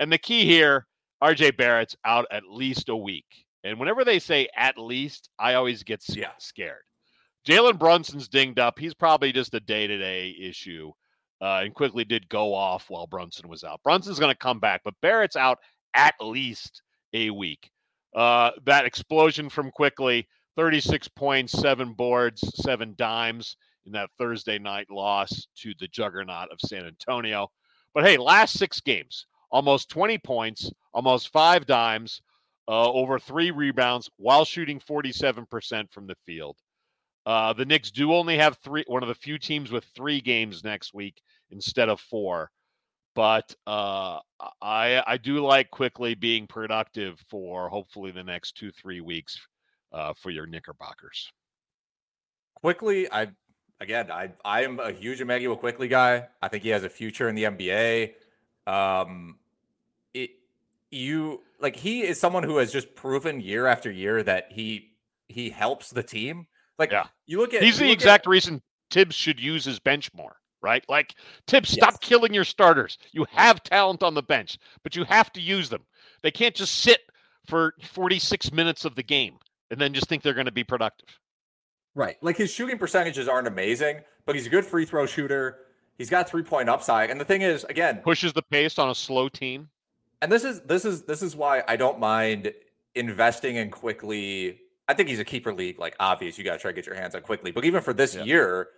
[0.00, 0.88] And the key here,
[1.22, 3.46] RJ Barrett's out at least a week.
[3.62, 6.32] And whenever they say at least, I always get yeah.
[6.38, 6.82] scared.
[7.46, 8.76] Jalen Brunson's dinged up.
[8.76, 10.90] He's probably just a day to day issue
[11.40, 13.82] uh, and Quickley did go off while Brunson was out.
[13.84, 15.58] Brunson's going to come back, but Barrett's out
[15.94, 17.71] at least a week.
[18.14, 24.90] Uh, that explosion from Quickley 36 points, seven boards, seven dimes in that Thursday night
[24.90, 27.50] loss to the juggernaut of San Antonio.
[27.94, 32.22] But hey, last six games, almost 20 points, almost five dimes,
[32.68, 36.56] uh, over three rebounds while shooting 47% from the field.
[37.24, 40.64] Uh, the Knicks do only have three, one of the few teams with three games
[40.64, 42.50] next week instead of four.
[43.14, 44.20] But uh,
[44.62, 49.38] I I do like Quickley being productive for hopefully the next two three weeks
[49.92, 51.30] uh, for your Knickerbockers.
[52.54, 53.28] Quickley, I
[53.80, 56.26] again I I am a huge Immanuel Quickley guy.
[56.40, 58.12] I think he has a future in the NBA.
[58.66, 59.38] Um,
[60.14, 60.30] it
[60.90, 64.92] you like he is someone who has just proven year after year that he
[65.28, 66.46] he helps the team.
[66.78, 67.06] Like yeah.
[67.26, 70.84] you look at he's the exact at, reason Thibs should use his bench more right?
[70.88, 71.14] Like,
[71.46, 71.98] stop yes.
[72.00, 72.98] killing your starters.
[73.12, 75.82] You have talent on the bench, but you have to use them.
[76.22, 77.00] They can't just sit
[77.46, 79.38] for 46 minutes of the game
[79.70, 81.08] and then just think they're going to be productive.
[81.94, 82.16] Right.
[82.22, 85.58] Like his shooting percentages aren't amazing, but he's a good free throw shooter.
[85.98, 87.10] He's got three point upside.
[87.10, 89.68] And the thing is, again, pushes the pace on a slow team.
[90.22, 92.52] And this is this is this is why I don't mind
[92.94, 94.60] investing in Quickley.
[94.88, 96.38] I think he's a keeper league, like obvious.
[96.38, 97.50] You got to try to get your hands on Quickley.
[97.50, 98.24] But even for this yeah.
[98.24, 98.68] year,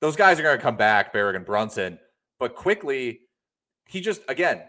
[0.00, 1.98] those guys are going to come back, Barrett and Brunson.
[2.38, 3.20] But Quickley,
[3.86, 4.62] he just again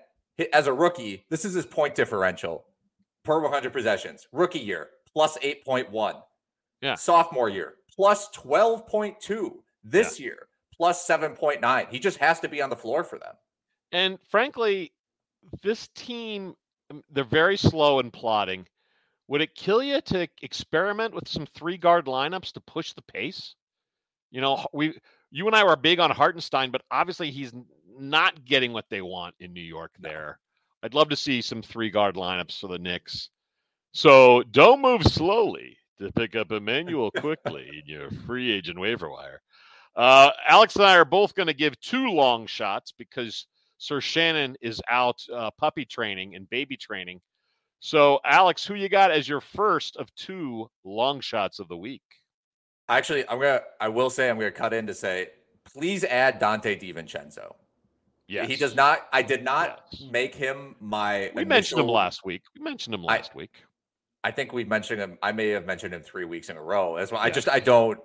[0.53, 2.65] as a rookie, this is his point differential
[3.23, 4.27] per 100 possessions.
[4.31, 6.21] Rookie year plus 8.1.
[6.81, 6.95] Yeah.
[6.95, 9.51] Sophomore year plus 12.2.
[9.83, 10.25] This yeah.
[10.25, 11.89] year plus 7.9.
[11.89, 13.35] He just has to be on the floor for them.
[13.91, 14.91] And frankly,
[15.61, 16.55] this team,
[16.89, 18.65] um, they're very slow in plotting.
[19.27, 23.55] Would it kill you to experiment with some three guard lineups to push the pace?
[24.31, 24.97] You know, we
[25.31, 27.53] you and I were big on Hartenstein, but obviously he's
[27.97, 30.39] not getting what they want in New York there.
[30.83, 33.29] I'd love to see some three guard lineups for the Knicks.
[33.93, 39.41] So don't move slowly to pick up Immanuel Quickley in your free agent waiver wire.
[39.95, 44.55] Uh, Alex and I are both going to give two long shots because Sir Shannon
[44.61, 47.19] is out uh, puppy training and baby training.
[47.79, 52.03] So, Alex, who you got as your first of two long shots of the week?
[52.89, 53.61] Actually, I'm gonna.
[53.79, 55.29] I will say I'm gonna cut in to say,
[55.63, 57.55] please add Donte DiVincenzo.
[58.27, 59.07] Yeah, he does not.
[59.11, 60.09] I did not yes.
[60.11, 61.31] make him my.
[61.35, 62.43] We initial, mentioned him last week.
[62.55, 63.51] We mentioned him last I, week.
[64.23, 65.17] I think we mentioned him.
[65.21, 66.95] I may have mentioned him three weeks in a row.
[66.95, 67.21] As well.
[67.21, 67.27] Yeah.
[67.27, 67.99] I just I don't.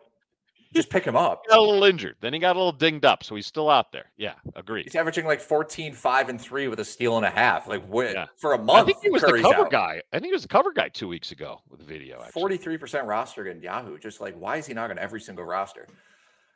[0.76, 1.42] Just pick him up.
[1.44, 2.16] He got a little injured.
[2.20, 4.06] Then he got a little dinged up, so he's still out there.
[4.16, 4.82] Yeah, agree.
[4.84, 7.66] He's averaging like 14, 5, and 3 with a steal and a half.
[7.66, 8.26] Like what yeah.
[8.36, 8.78] for a month.
[8.78, 9.70] I think he was Curry's the cover out.
[9.70, 10.02] guy.
[10.12, 12.22] I think he was the cover guy two weeks ago with the video.
[12.22, 12.58] Actually.
[12.58, 13.98] 43% roster in Yahoo.
[13.98, 15.86] Just like why is he not on every single roster?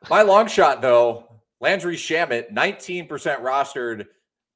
[0.08, 4.06] My long shot though, Landry Shamet, 19% rostered,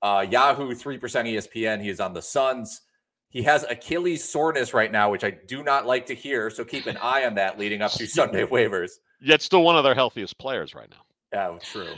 [0.03, 1.83] uh, Yahoo, 3% ESPN.
[1.83, 2.81] He is on the Suns.
[3.29, 6.51] He has Achilles soreness right now, which I do not like to hear.
[6.51, 8.93] So keep an eye on that leading up to Sunday waivers.
[9.21, 11.05] Yet still one of their healthiest players right now.
[11.33, 11.95] Yeah, true.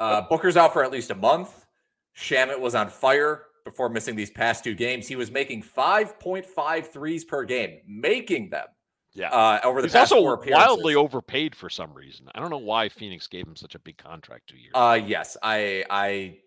[0.00, 1.66] uh, Booker's out for at least a month.
[2.16, 5.06] Shamet was on fire before missing these past two games.
[5.06, 8.66] He was making 5.5 threes per game, making them.
[9.14, 9.30] Yeah.
[9.30, 12.28] Uh, over the He's past also four wildly overpaid for some reason.
[12.34, 14.72] I don't know why Phoenix gave him such a big contract two years.
[14.74, 16.38] Uh, yes, I I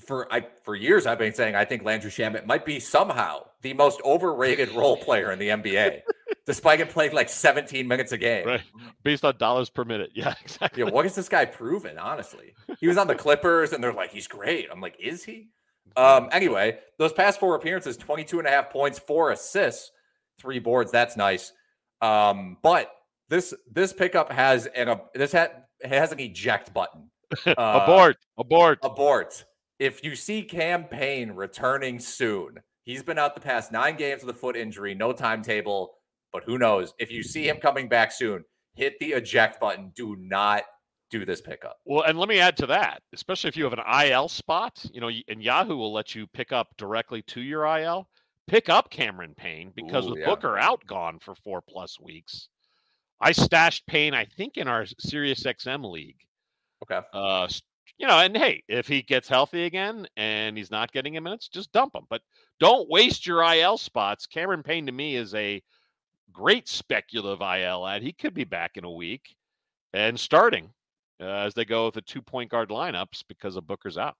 [0.00, 3.74] for I for years I've been saying I think Landry Shamet might be somehow the
[3.74, 6.02] most overrated role player in the NBA,
[6.46, 8.46] despite him playing like 17 minutes a game.
[8.46, 8.62] Right.
[9.02, 10.10] Based on dollars per minute.
[10.14, 10.82] Yeah, exactly.
[10.82, 11.98] Yeah, what is this guy proven?
[11.98, 14.68] Honestly, he was on the Clippers, and they're like, he's great.
[14.70, 15.48] I'm like, is he?
[15.96, 16.28] Um.
[16.32, 19.92] Anyway, those past four appearances, 22 and a half points, four assists,
[20.38, 20.90] three boards.
[20.90, 21.52] That's nice.
[22.00, 22.56] Um.
[22.62, 22.90] But
[23.28, 27.10] this this pickup has an uh, this hat has an eject button.
[27.46, 28.16] Uh, abort.
[28.38, 28.78] Abort.
[28.82, 29.44] Abort
[29.84, 34.34] if you see Cam Payne returning soon, he's been out the past nine games with
[34.34, 35.98] a foot injury, no timetable,
[36.32, 36.94] but who knows?
[36.98, 38.44] If you see him coming back soon,
[38.74, 39.92] hit the eject button.
[39.94, 40.62] Do not
[41.10, 41.76] do this pickup.
[41.84, 45.02] Well, and let me add to that, especially if you have an IL spot, you
[45.02, 48.08] know, and Yahoo will let you pick up directly to your IL.
[48.46, 50.26] Pick up Cameron Payne because Ooh, with yeah.
[50.26, 52.48] Booker out gone for four plus weeks,
[53.20, 56.18] I stashed Payne, I think, in our Sirius XM league.
[56.82, 57.06] Okay.
[57.12, 57.48] Uh,
[57.98, 61.48] you know, and hey, if he gets healthy again and he's not getting him minutes,
[61.48, 62.04] just dump him.
[62.10, 62.22] But
[62.58, 64.26] don't waste your IL spots.
[64.26, 65.62] Cameron Payne to me is a
[66.32, 68.02] great speculative IL ad.
[68.02, 69.36] He could be back in a week
[69.92, 70.70] and starting
[71.20, 74.16] uh, as they go with the two point guard lineups because of Booker's out.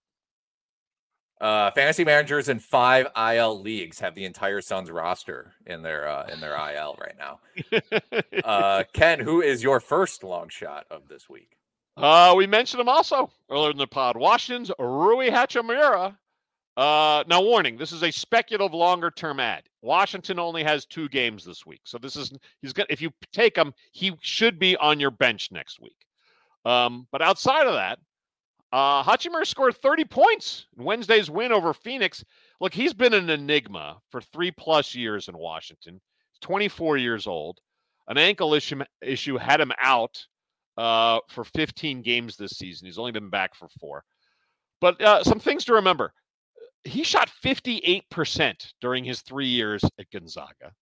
[1.41, 6.27] Uh, fantasy managers in five IL leagues have the entire Suns roster in their uh,
[6.33, 7.41] in their IL right now.
[8.45, 11.54] uh, Ken, who is your first long shot of this week?
[11.97, 14.17] Uh, we mentioned him also earlier in the pod.
[14.17, 16.17] Washington's Rui Hachimura.
[16.77, 19.63] Uh, now, warning: this is a speculative, longer-term ad.
[19.81, 22.91] Washington only has two games this week, so this is he's got.
[22.91, 25.97] If you take him, he should be on your bench next week.
[26.65, 28.01] Um, but outside of that,
[28.73, 32.25] uh, Hachimura scored 30 points in Wednesday's win over Phoenix.
[32.61, 36.01] Look, he's been an enigma for three plus years in Washington.
[36.33, 37.61] He's 24 years old.
[38.09, 40.27] An ankle issue issue had him out
[40.77, 42.87] uh, for 15 games this season.
[42.87, 44.05] He's only been back for four.
[44.81, 46.13] But uh, some things to remember
[46.85, 50.73] he shot 58% during his three years at Gonzaga.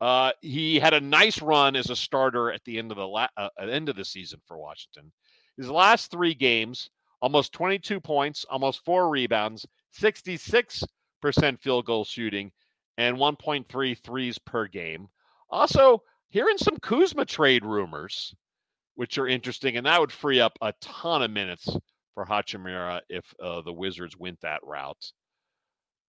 [0.00, 3.28] Uh, he had a nice run as a starter at the end of the la-
[3.36, 5.12] uh, end of the season for Washington.
[5.56, 9.66] His last three games, almost 22 points, almost four rebounds,
[9.98, 10.86] 66%
[11.60, 12.50] field goal shooting,
[12.96, 15.06] and 1.3 threes per game.
[15.50, 18.34] Also, hearing some Kuzma trade rumors
[19.00, 21.66] which are interesting, and that would free up a ton of minutes
[22.12, 25.12] for Hachimura if uh, the Wizards went that route.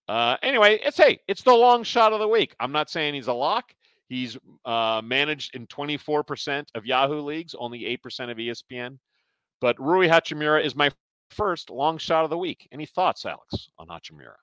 [0.09, 2.53] Uh, anyway, it's hey, it's the long shot of the week.
[2.59, 3.73] I'm not saying he's a lock.
[4.09, 8.97] He's uh, managed in 24% of Yahoo leagues, only 8% of ESPN.
[9.61, 10.91] But Rui Hachimura is my
[11.29, 12.67] first long shot of the week.
[12.73, 14.35] Any thoughts, Alex, on Hachimura?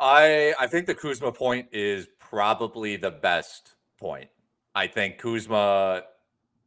[0.00, 4.30] I I think the Kuzma point is probably the best point.
[4.74, 6.02] I think Kuzma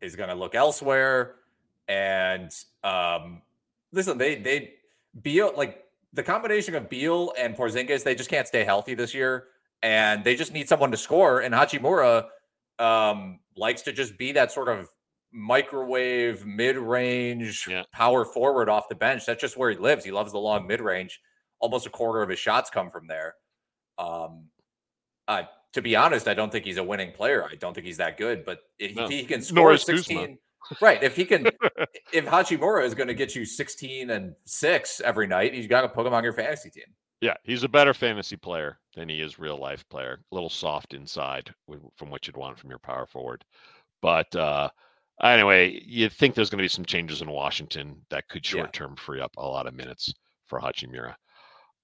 [0.02, 1.36] is going to look elsewhere.
[1.88, 2.52] And
[2.84, 3.42] um,
[3.92, 4.74] listen, they they
[5.22, 5.84] Beal like
[6.14, 9.46] the combination of Beal and Porzingis, they just can't stay healthy this year,
[9.82, 11.42] and they just need someone to score.
[11.42, 12.28] And Hachimura
[12.78, 14.88] um, likes to just be that sort of
[15.32, 17.84] microwave mid-range yeah.
[17.92, 19.26] power forward off the bench.
[19.26, 20.06] That's just where he lives.
[20.06, 21.20] He loves the long mid-range.
[21.60, 23.36] Almost a quarter of his shots come from there.
[23.98, 24.46] Um,
[25.28, 27.46] uh, to be honest, I don't think he's a winning player.
[27.46, 28.46] I don't think he's that good.
[28.46, 29.08] But if no.
[29.08, 30.38] he can score 16,
[30.82, 31.04] right?
[31.04, 31.48] If he can,
[32.14, 35.90] if Hachimura is going to get you 16 and six every night, you got to
[35.90, 36.86] put him on your fantasy team.
[37.22, 40.20] Yeah, he's a better fantasy player than he is real life player.
[40.32, 41.54] A little soft inside
[41.98, 43.44] from what you'd want from your power forward.
[44.02, 44.70] But uh,
[45.22, 48.96] anyway, you think there's going to be some changes in Washington that could short term
[48.98, 49.04] yeah.
[49.04, 50.14] free up a lot of minutes
[50.48, 51.16] for Hachimura.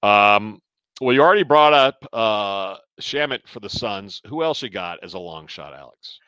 [0.01, 0.61] Um,
[1.01, 4.21] well, you already brought up uh, Shamet for the Suns.
[4.27, 6.19] Who else you got as a long shot, Alex?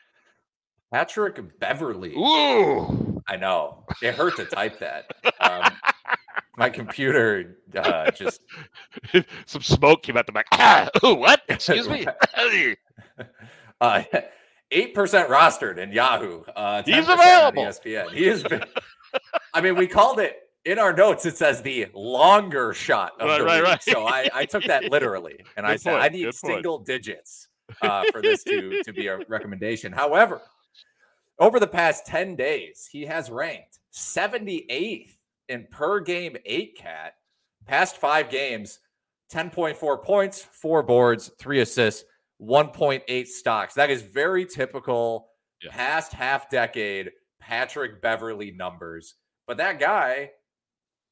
[0.92, 2.14] Patrick Beverley.
[2.14, 5.10] Ooh, I know it hurt to type that.
[5.40, 5.72] Um,
[6.56, 8.40] my computer uh, just
[9.46, 10.46] some smoke came out the back.
[10.52, 11.42] Ah, ooh, what?
[11.48, 12.06] Excuse me.
[13.80, 14.02] uh,
[14.70, 16.42] eight percent rostered in Yahoo.
[16.56, 17.64] Uh, He's available.
[17.64, 18.10] ESPN.
[18.12, 18.44] He is.
[19.54, 23.38] I mean, we called it in our notes it says the longer shot of right,
[23.38, 23.82] the right, right.
[23.82, 26.04] So I, I took that literally, and I said point.
[26.04, 26.86] I need single point.
[26.86, 27.48] digits
[27.80, 29.92] uh, for this to to be a recommendation.
[29.92, 30.42] However,
[31.38, 35.14] over the past ten days, he has ranked 78th
[35.48, 37.14] in per game eight cat.
[37.66, 38.80] Past five games,
[39.30, 42.04] 10.4 points, four boards, three assists,
[42.40, 43.74] 1.8 stocks.
[43.74, 45.28] That is very typical
[45.62, 45.70] yeah.
[45.70, 49.16] past half decade Patrick Beverley numbers.
[49.46, 50.30] But that guy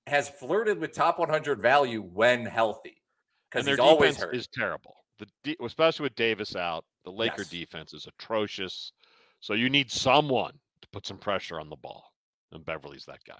[0.06, 3.02] has flirted with top 100 value when healthy
[3.50, 4.34] because he's always hurt.
[4.34, 4.94] Is terrible.
[5.42, 7.48] The especially with Davis out, the Laker yes.
[7.48, 8.92] defense is atrocious.
[9.40, 10.52] So you need someone
[10.82, 12.12] to put some pressure on the ball,
[12.52, 13.38] and Beverley's that guy.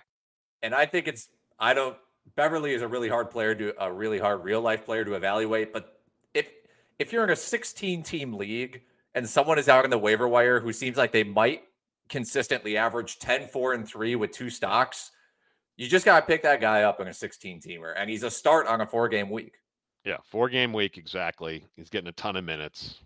[0.63, 1.97] And I think it's I don't
[2.35, 5.73] Beverley is a really hard player to a really hard real life player to evaluate.
[5.73, 6.01] But
[6.35, 6.51] if
[6.99, 8.83] if you're in a 16 team league
[9.15, 11.63] and someone is out on the waiver wire who seems like they might
[12.09, 15.11] consistently average 10, 4, and 3 with two stocks,
[15.77, 17.95] you just gotta pick that guy up in a 16 teamer.
[17.97, 19.55] And he's a start on a four game week.
[20.05, 21.65] Yeah, four game week exactly.
[21.77, 23.01] He's getting a ton of minutes.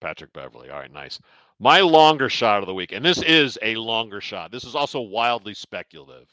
[0.00, 0.70] Patrick Beverley.
[0.70, 1.20] All right, nice.
[1.60, 4.52] My longer shot of the week, and this is a longer shot.
[4.52, 6.28] This is also wildly speculative.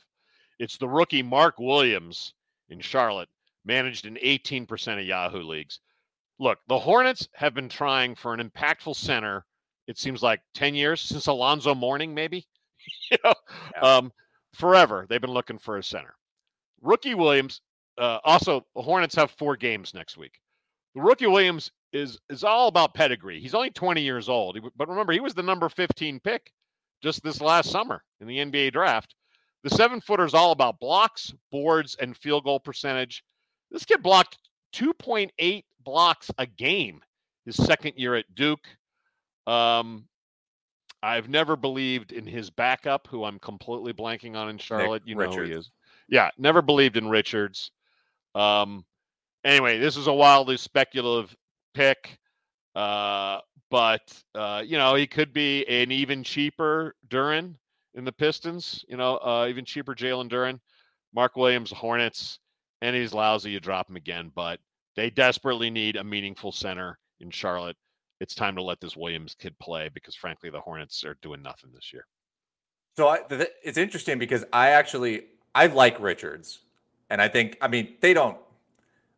[0.60, 2.34] It's the rookie Mark Williams
[2.70, 3.30] in Charlotte,
[3.66, 5.80] managed in 18% of Yahoo leagues.
[6.40, 9.46] Look, the Hornets have been trying for an impactful center.
[9.88, 12.48] It seems like 10 years since Alonzo Mourning, maybe.
[13.12, 13.34] you know,
[13.76, 13.82] yeah.
[13.82, 14.12] um,
[14.56, 16.16] forever they've been looking for a center.
[16.82, 17.62] Rookie Williams.
[17.97, 20.39] Uh, also, the Hornets have four games next week.
[20.95, 23.39] The rookie Williams is is all about pedigree.
[23.39, 26.51] He's only 20 years old, but remember he was the number 15 pick
[27.01, 29.16] just this last summer in the NBA draft.
[29.64, 33.24] The seven footer is all about blocks, boards, and field goal percentage.
[33.72, 34.38] This kid blocked
[34.74, 37.01] 2.8 blocks a game
[37.45, 38.66] his second year at Duke.
[39.47, 40.08] Um,
[41.06, 45.03] I've never believed in his backup, who I'm completely blanking on in Charlotte.
[45.03, 45.36] Nick you know Richards.
[45.38, 45.72] who he is.
[46.10, 47.70] Yeah, never believed in Richards.
[48.34, 48.84] Um,
[49.43, 51.36] anyway, this is a wildly speculative
[51.76, 52.18] pick.
[52.74, 53.39] Uh,
[53.70, 57.53] but uh, you know, he could be an even cheaper Duren
[57.93, 58.84] in the Pistons.
[58.89, 60.60] You know, uh, even cheaper Jalen Duren,
[61.14, 62.39] Mark Williams, Hornets,
[62.82, 63.51] and he's lousy.
[63.51, 64.60] You drop him again, but
[64.95, 67.78] they desperately need a meaningful center in Charlotte.
[68.20, 71.72] It's time to let this Williams kid play because, frankly, the Hornets are doing nothing
[71.74, 72.05] this year.
[72.97, 76.59] So I, th- it's interesting because I actually I like Richards,
[77.09, 78.38] and I think I mean they don't.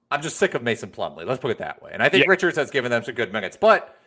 [0.10, 1.26] I'm just sick of Mason Plumlee.
[1.26, 1.92] Let's put it that way.
[1.94, 2.30] And I think yeah.
[2.30, 3.98] Richards has given them some good minutes, but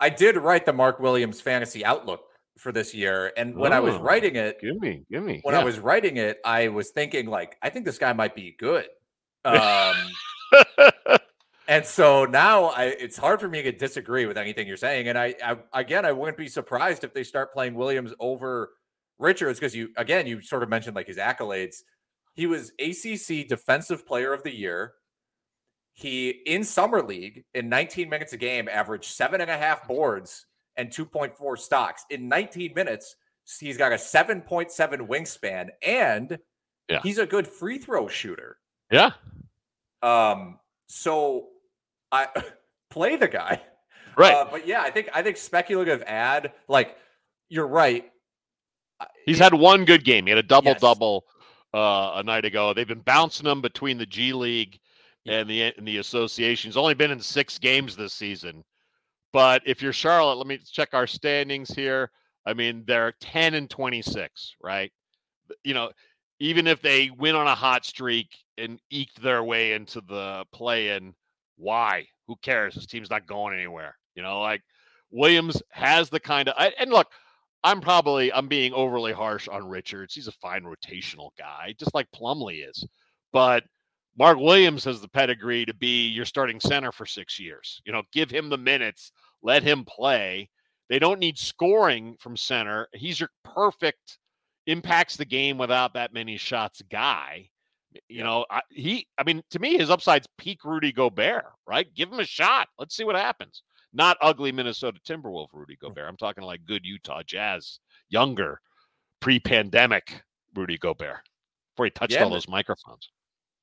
[0.00, 2.20] I did write the Mark Williams fantasy outlook
[2.58, 3.32] for this year.
[3.36, 5.40] And when oh, I was oh, writing it, give me, give me.
[5.42, 5.60] When yeah.
[5.60, 8.86] I was writing it, I was thinking like, I think this guy might be good.
[9.44, 9.94] Um,
[11.68, 15.08] and so now I, it's hard for me to disagree with anything you're saying.
[15.08, 18.70] And I, I again, I wouldn't be surprised if they start playing Williams over
[19.18, 21.82] Richards because you, again, you sort of mentioned like his accolades.
[22.34, 24.94] He was ACC Defensive Player of the Year.
[25.92, 30.46] He in summer league in 19 minutes a game averaged seven and a half boards
[30.78, 32.06] and 2.4 stocks.
[32.08, 33.16] In 19 minutes,
[33.60, 34.70] he's got a 7.7
[35.06, 36.38] wingspan and
[36.88, 37.00] yeah.
[37.02, 38.56] he's a good free throw shooter.
[38.90, 39.10] Yeah.
[40.02, 41.48] Um, so
[42.12, 42.28] I
[42.90, 43.60] play the guy.
[44.16, 44.34] Right.
[44.34, 46.96] Uh, but yeah, I think I think speculative ad, like
[47.48, 48.10] you're right.
[49.24, 50.26] He's had one good game.
[50.26, 50.80] He had a double yes.
[50.80, 51.24] double
[51.72, 52.74] uh, a night ago.
[52.74, 54.78] They've been bouncing him between the G League
[55.26, 56.68] and the and the association.
[56.68, 58.64] He's only been in six games this season.
[59.32, 62.10] But if you're Charlotte, let me check our standings here.
[62.46, 64.90] I mean, they're 10 and 26, right?
[65.64, 65.90] You know,
[66.40, 70.96] even if they win on a hot streak and eked their way into the play
[70.96, 71.14] in,
[71.58, 72.06] why?
[72.26, 72.74] Who cares?
[72.74, 73.96] This team's not going anywhere.
[74.14, 74.62] You know, like
[75.10, 77.08] Williams has the kind of and look,
[77.64, 80.14] I'm probably I'm being overly harsh on Richards.
[80.14, 82.86] He's a fine rotational guy, just like Plumlee is.
[83.32, 83.64] But
[84.18, 87.80] Mark Williams has the pedigree to be your starting center for six years.
[87.84, 90.50] You know, give him the minutes, let him play.
[90.88, 92.88] They don't need scoring from center.
[92.94, 94.18] He's your perfect
[94.66, 97.50] impacts the game without that many shots guy.
[98.08, 101.86] You know, I, he, I mean, to me, his upside's peak Rudy Gobert, right?
[101.94, 102.68] Give him a shot.
[102.78, 103.62] Let's see what happens.
[103.92, 105.76] Not ugly Minnesota Timberwolf Rudy.
[105.76, 106.08] Gobert.
[106.08, 108.60] I'm talking like good Utah Jazz, younger,
[109.20, 110.22] pre pandemic
[110.54, 111.20] Rudy Gobert
[111.74, 113.10] before he touched yeah, all those microphones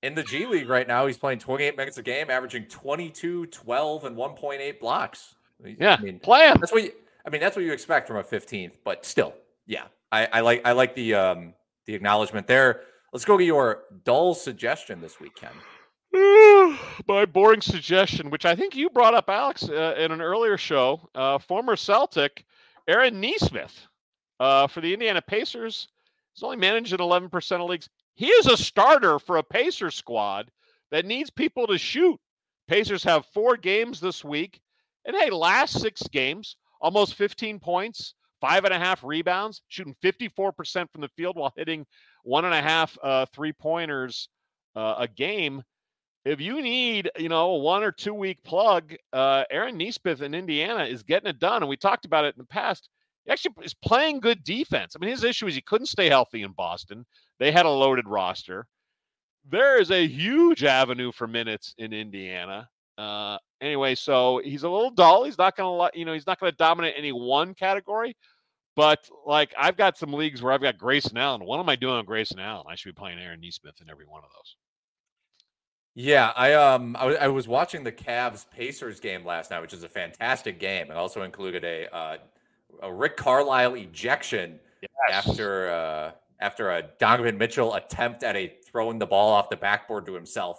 [0.05, 4.05] in the G League right now, he's playing 28 minutes a game, averaging 22, 12,
[4.05, 5.33] and 1.8 blocks.
[5.63, 6.57] Yeah, I mean, play him.
[6.59, 6.91] That's what you,
[7.25, 7.41] I mean.
[7.41, 9.33] That's what you expect from a 15th, but still,
[9.65, 11.53] yeah, I, I like I like the um
[11.85, 12.81] the acknowledgement there.
[13.15, 15.53] Let's go to your dull suggestion this week, Ken.
[17.07, 20.99] My boring suggestion, which I think you brought up, Alex, uh, in an earlier show,
[21.15, 22.43] uh, former Celtic
[22.89, 23.87] Aaron Nesmith
[24.41, 25.87] uh, for the Indiana Pacers.
[26.33, 27.87] He's only managed in 11% of leagues.
[28.15, 30.51] He is a starter for a Pacer squad
[30.91, 32.19] that needs people to shoot.
[32.67, 34.59] Pacers have four games this week.
[35.05, 40.91] And hey, last six games, almost 15 points, five and a half rebounds, shooting 54%
[40.91, 41.85] from the field while hitting
[42.25, 44.29] one and a half uh, three pointers
[44.75, 45.63] uh, a game.
[46.25, 50.33] If you need, you know, a one or two week plug, uh, Aaron Nesmith in
[50.33, 51.61] Indiana is getting it done.
[51.61, 52.89] And we talked about it in the past.
[53.25, 54.95] He actually is playing good defense.
[54.95, 57.05] I mean, his issue is he couldn't stay healthy in Boston.
[57.39, 58.67] They had a loaded roster.
[59.47, 62.69] There is a huge avenue for minutes in Indiana.
[62.97, 65.25] Uh, anyway, so he's a little dull.
[65.25, 68.15] He's not going to, you know, he's not going to dominate any one category.
[68.75, 71.45] But like, I've got some leagues where I've got Grayson Allen.
[71.45, 72.65] What am I doing on Grayson Allen?
[72.69, 74.55] I should be playing Aaron Nesmith in every one of those.
[75.97, 79.83] Yeah, I um I, I was watching the Cavs Pacers game last night, which is
[79.83, 80.91] a fantastic game.
[80.91, 82.17] It also included a uh,
[82.83, 84.89] a Rick Carlisle ejection yes.
[85.09, 86.11] after uh,
[86.41, 90.57] after a Donovan Mitchell attempt at a throwing the ball off the backboard to himself,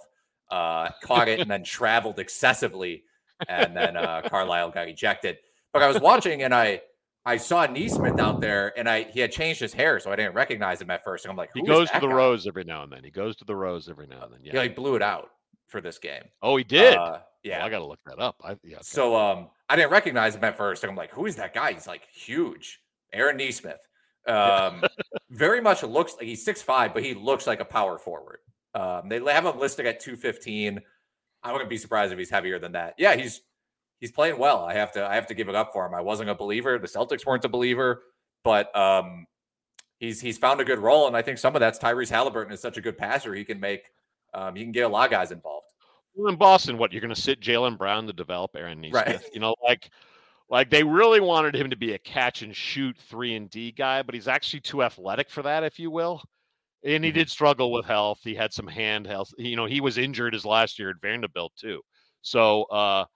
[0.50, 3.04] uh, caught it and then traveled excessively,
[3.46, 5.36] and then uh, Carlisle got ejected.
[5.70, 6.80] But I was watching and I
[7.26, 10.34] I saw Nesmith out there, and I he had changed his hair, so I didn't
[10.34, 11.24] recognize him at first.
[11.24, 12.14] And I'm like, he goes to the guy?
[12.14, 13.02] rose every now and then.
[13.02, 14.40] He goes to the rose every now and then.
[14.44, 15.30] Yeah, he like blew it out
[15.66, 16.22] for this game.
[16.40, 16.94] Oh, he did.
[16.94, 18.36] Uh, yeah, well, I got to look that up.
[18.44, 18.82] I, yeah, okay.
[18.82, 20.84] So um, I didn't recognize him at first.
[20.84, 21.72] And I'm like, who is that guy?
[21.72, 22.80] He's like huge,
[23.12, 23.80] Aaron Nesmith.
[24.28, 24.82] Um,
[25.30, 28.38] very much looks like he's six five, but he looks like a power forward.
[28.74, 30.80] Um, they have him listed at 215.
[31.42, 32.94] I wouldn't be surprised if he's heavier than that.
[32.98, 33.40] Yeah, he's
[34.00, 34.64] he's playing well.
[34.64, 35.94] I have to I have to give it up for him.
[35.94, 36.78] I wasn't a believer.
[36.78, 38.02] The Celtics weren't a believer,
[38.44, 39.26] but um,
[39.98, 42.60] he's he's found a good role, and I think some of that's Tyrese Halliburton is
[42.60, 43.34] such a good passer.
[43.34, 43.90] He can make
[44.34, 45.66] um, he can get a lot of guys involved.
[46.14, 49.06] Well, in Boston, what you're going to sit Jaylen Brown to develop Aaron Nesmith?
[49.06, 49.20] Right.
[49.34, 49.90] You know, like
[50.48, 54.02] like they really wanted him to be a catch and shoot three and D guy,
[54.02, 56.22] but he's actually too athletic for that, if you will.
[56.84, 57.18] And he mm-hmm.
[57.18, 58.20] did struggle with health.
[58.22, 59.32] He had some hand health.
[59.38, 61.80] You know, he was injured his last year at Vanderbilt too.
[62.22, 63.06] So uh,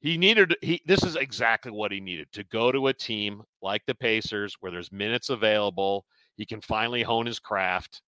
[0.00, 3.82] he needed he this is exactly what he needed to go to a team like
[3.86, 6.04] the Pacers where there's minutes available.
[6.36, 8.02] He can finally hone his craft.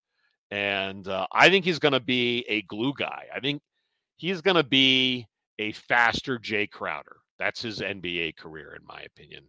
[0.52, 3.26] And uh, I think he's going to be a glue guy.
[3.34, 3.62] I think
[4.16, 5.26] he's going to be
[5.58, 7.16] a faster Jae Crowder.
[7.38, 9.44] That's his NBA career, in my opinion.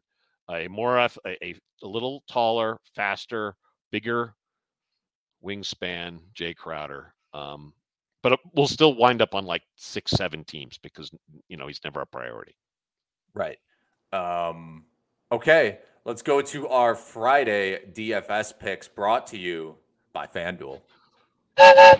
[0.49, 3.55] A more a, a, little taller, faster,
[3.91, 4.33] bigger
[5.43, 7.13] wingspan Jae Crowder.
[7.33, 7.73] Um,
[8.22, 11.11] but we'll still wind up on like six, seven teams because
[11.47, 12.55] you know he's never a priority.
[13.34, 13.57] Right.
[14.13, 14.86] Um,
[15.32, 19.76] okay, let's go to our Friday DFS picks brought to you
[20.13, 20.82] by FanDuel.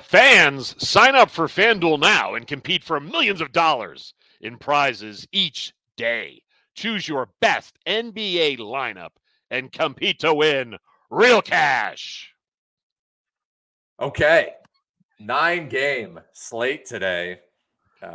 [0.04, 5.74] Fans, sign up for FanDuel now and compete for millions of dollars in prizes each
[5.98, 6.42] day.
[6.74, 9.12] Choose your best NBA lineup
[9.50, 10.78] and compete to win
[11.10, 12.34] real cash.
[14.00, 14.54] Okay
[15.26, 17.40] nine game slate today.
[18.04, 18.08] Uh,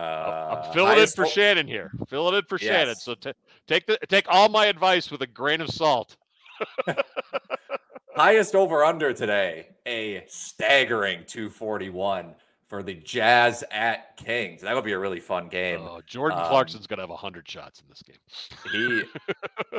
[0.65, 1.93] I'm filling it for ho- Shannon here.
[2.09, 2.71] Filling it in for yes.
[2.71, 2.95] Shannon.
[2.97, 3.33] So t-
[3.67, 6.17] take the take all my advice with a grain of salt.
[8.17, 12.35] highest over under today, a staggering 241
[12.67, 14.63] for the Jazz at Kings.
[14.63, 15.81] That would be a really fun game.
[15.83, 18.17] Oh, Jordan um, Clarkson's going to have 100 shots in this game.
[18.73, 19.03] He,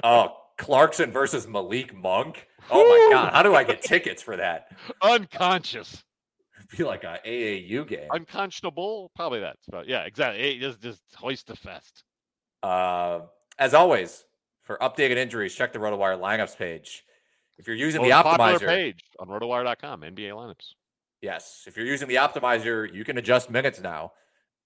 [0.03, 2.47] oh, Clarkson versus Malik Monk.
[2.71, 3.33] Oh my God.
[3.33, 4.71] How do I get tickets for that?
[5.01, 6.03] Unconscious.
[6.77, 8.07] be like a AAU game.
[8.11, 9.57] Unconscionable, probably that.
[9.69, 10.59] But yeah, exactly.
[10.59, 12.03] just just hoist the fest.
[12.63, 13.21] Uh,
[13.59, 14.25] as always,
[14.63, 17.03] for updated injuries, check the RotoWire lineups page.
[17.57, 20.73] If you're using the optimizer page on rotowire.com, NBA lineups.
[21.21, 24.11] Yes, if you're using the optimizer, you can adjust minutes now.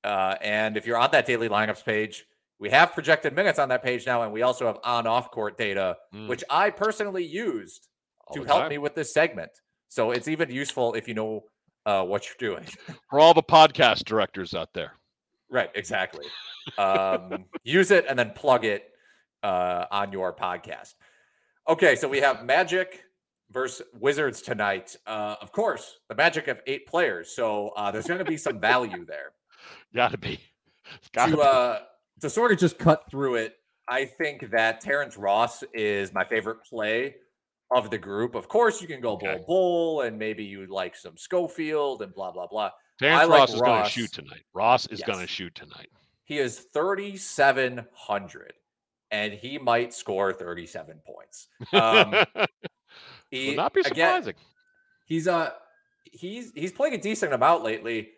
[0.03, 2.25] Uh, and if you're on that daily lineups page,
[2.59, 5.97] we have projected minutes on that page now, and we also have on-off court data,
[6.13, 6.27] mm.
[6.27, 7.87] which I personally used
[8.27, 9.51] All to help me with this segment.
[9.87, 11.43] So it's even useful if you know
[11.85, 12.65] uh, what you're doing.
[13.09, 14.93] For all the podcast directors out there.
[15.49, 16.25] Right, exactly.
[16.77, 18.85] Um, use it and then plug it
[19.43, 20.95] uh, on your podcast.
[21.67, 23.03] Okay, so we have Magic
[23.51, 24.95] versus Wizards tonight.
[25.05, 28.59] Uh, of course, the Magic have eight players, so uh, there's going to be some
[28.59, 29.31] value there.
[29.95, 30.39] Got to be.
[31.13, 31.41] Gotta to.
[31.41, 31.79] Uh,
[32.21, 33.55] to sort of just cut through it,
[33.87, 37.15] I think that Terrence Ross is my favorite play
[37.71, 38.35] of the group.
[38.35, 39.37] Of course, you can go okay.
[39.37, 42.71] Bol Bol, and maybe you like some Schofield and blah blah blah.
[42.99, 44.43] Terrence Ross like is going to shoot tonight.
[44.53, 45.07] Ross is yes.
[45.07, 45.89] going to shoot tonight.
[46.23, 48.53] He is thirty seven hundred,
[49.09, 51.47] and he might score thirty seven points.
[51.73, 52.13] Um,
[53.31, 54.29] he Would not be surprising.
[54.29, 54.43] Again,
[55.05, 55.51] he's uh
[56.11, 58.09] he's he's playing a decent amount lately,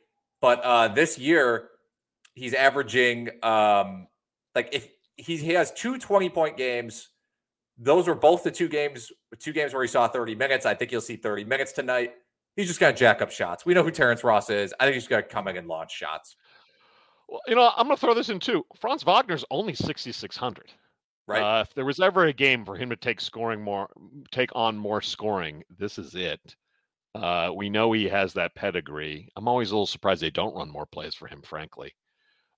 [0.41, 1.69] but uh this year
[2.33, 4.07] he's averaging um
[4.55, 7.09] like if he, he has two 20 point games
[7.77, 10.65] those were both the two games, two games where he saw 30 minutes.
[10.65, 12.13] I think you'll see 30 minutes tonight.
[12.55, 13.65] He's just going to jack up shots.
[13.65, 14.73] We know who Terrence Ross is.
[14.79, 16.35] I think he's going to come in and launch shots.
[17.27, 18.65] Well, you know, I'm going to throw this in too.
[18.79, 20.71] Franz Wagner's only 6,600.
[21.25, 21.41] Right.
[21.41, 23.89] Uh, if there was ever a game for him to take scoring more,
[24.31, 26.55] take on more scoring, this is it.
[27.15, 29.29] Uh, we know he has that pedigree.
[29.35, 31.95] I'm always a little surprised they don't run more plays for him, frankly.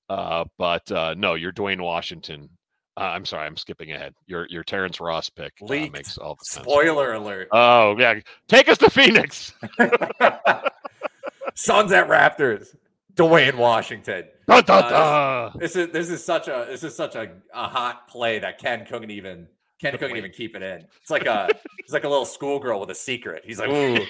[0.09, 2.49] Uh, but uh, no, you're Duane Washington
[2.97, 4.13] uh, I'm sorry, I'm skipping ahead.
[4.27, 6.65] Your your Terrence Ross pick uh, makes all the sense.
[6.65, 7.49] Spoiler alert.
[7.51, 9.53] Oh yeah, take us to Phoenix.
[11.55, 12.75] Suns at Raptors.
[13.15, 14.25] Duane Washington.
[14.47, 14.95] Da, da, da.
[14.95, 18.59] Uh, this, is this is such a this is such a, a hot play that
[18.59, 19.47] Ken couldn't even
[19.79, 20.17] Ken couldn't Wait.
[20.19, 20.85] even keep it in.
[21.01, 23.43] It's like a it's like a little schoolgirl with a secret.
[23.45, 24.05] He's like, ooh.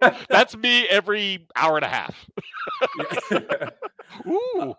[0.28, 2.26] That's me every hour and a half.
[4.26, 4.74] Ooh.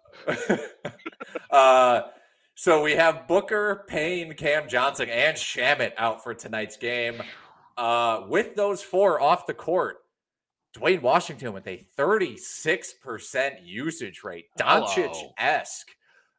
[1.50, 2.02] Uh,
[2.56, 7.22] so we have Booker, Payne, Cam Johnson, and Shamet out for tonight's game.
[7.78, 10.00] Uh, with those four off the court,
[10.74, 15.88] Duane Washington with a 36% usage rate, Doncic esque.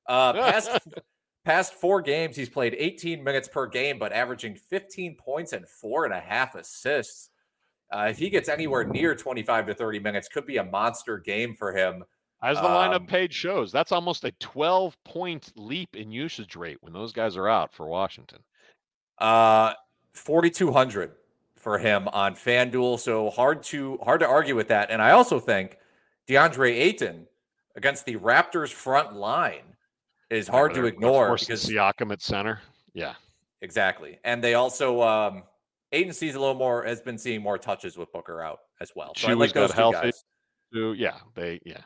[0.07, 0.71] Uh, past,
[1.45, 6.05] past four games, he's played 18 minutes per game, but averaging 15 points and four
[6.05, 7.31] and a half assists.
[7.91, 11.55] Uh, if he gets anywhere near 25 to 30 minutes, could be a monster game
[11.55, 12.05] for him.
[12.43, 16.78] As the lineup Um, page shows, that's almost a 12 point leap in usage rate
[16.80, 18.38] when those guys are out for Washington.
[19.18, 19.74] Uh,
[20.14, 21.12] 4,200
[21.57, 22.99] for him on FanDuel.
[22.99, 24.91] So hard to hard to argue with that.
[24.91, 25.76] And I also think
[26.28, 27.26] DeAndre Ayton
[27.76, 29.76] against the Raptors front line
[30.30, 32.61] is hard to ignore because Siakam at center.
[32.95, 33.14] Yeah.
[33.61, 34.18] exactly.
[34.24, 35.43] And they also um
[35.93, 39.12] Ayton sees a little more has been seeing more touches with Booker out as well.
[39.16, 40.12] So I like those got two healthy.
[40.72, 40.97] guys.
[40.97, 41.16] Yeah.
[41.34, 41.82] They, yeah.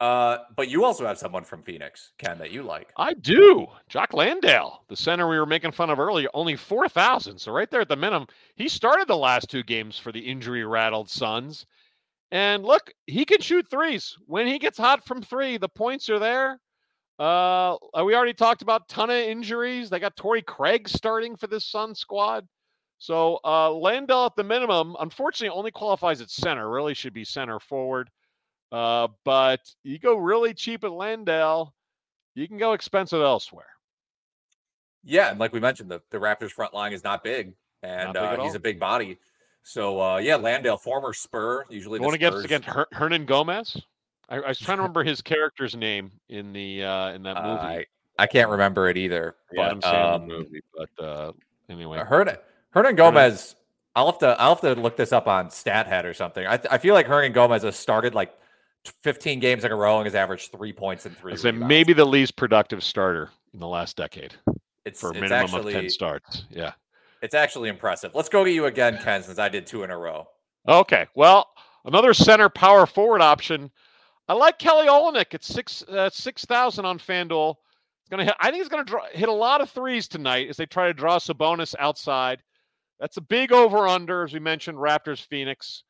[0.00, 2.88] Uh, but you also have someone from Phoenix, Ken, that you like.
[2.96, 3.66] I do.
[3.88, 7.38] Jock Landale, the center we were making fun of earlier, only 4,000.
[7.38, 8.26] So right there at the minimum.
[8.56, 11.66] He started the last two games for the injury rattled Suns.
[12.30, 14.16] And look, he can shoot threes.
[14.26, 16.60] When he gets hot from three, the points are there.
[17.18, 19.90] Uh, we already talked about ton of injuries.
[19.90, 22.46] They got Torrey Craig starting for this Sun squad.
[22.96, 26.70] So uh, Landale at the minimum, unfortunately, only qualifies at center.
[26.70, 28.08] Really should be center forward.
[28.72, 31.74] Uh, but you go really cheap at Landale,
[32.34, 33.66] you can go expensive elsewhere.
[35.02, 38.14] Yeah, and like we mentioned, the, the Raptors front line is not big, and Not
[38.14, 39.18] big uh, he's a big body.
[39.62, 43.82] So uh, yeah, Landale, former Spur, usually the Going against against Her- Hernangomez.
[44.28, 47.60] I, I was trying to remember his character's name in the uh, in that movie.
[47.60, 47.86] I,
[48.18, 49.36] I can't remember it either.
[49.50, 50.62] the Adam but um, movie.
[50.76, 51.32] But uh,
[51.68, 52.36] anyway, Hernan,
[52.74, 53.54] Hernangomez.
[53.96, 56.46] I'll have to I'll have to look this up on StatHead or something.
[56.46, 58.32] I, I feel like Hernangomez has started like
[58.84, 61.36] 15 games in a row and has averaged three points and three.
[61.36, 64.34] Say maybe the least productive starter in the last decade
[64.84, 66.44] it's, for a minimum actually of ten starts.
[66.50, 66.72] Yeah.
[67.22, 68.14] it's actually impressive.
[68.14, 70.28] Let's go to you again, Ken, since I did two in a row.
[70.68, 71.06] Okay.
[71.14, 71.48] Well,
[71.84, 73.70] another center power forward option.
[74.28, 77.56] I like Kelly Olynyk at six uh, six thousand on FanDuel.
[78.00, 78.34] It's gonna hit.
[78.40, 80.94] I think he's gonna draw, hit a lot of threes tonight as they try to
[80.94, 82.42] draw Sabonis outside.
[83.00, 84.78] That's a big over under, as we mentioned.
[84.78, 85.84] Raptors Phoenix.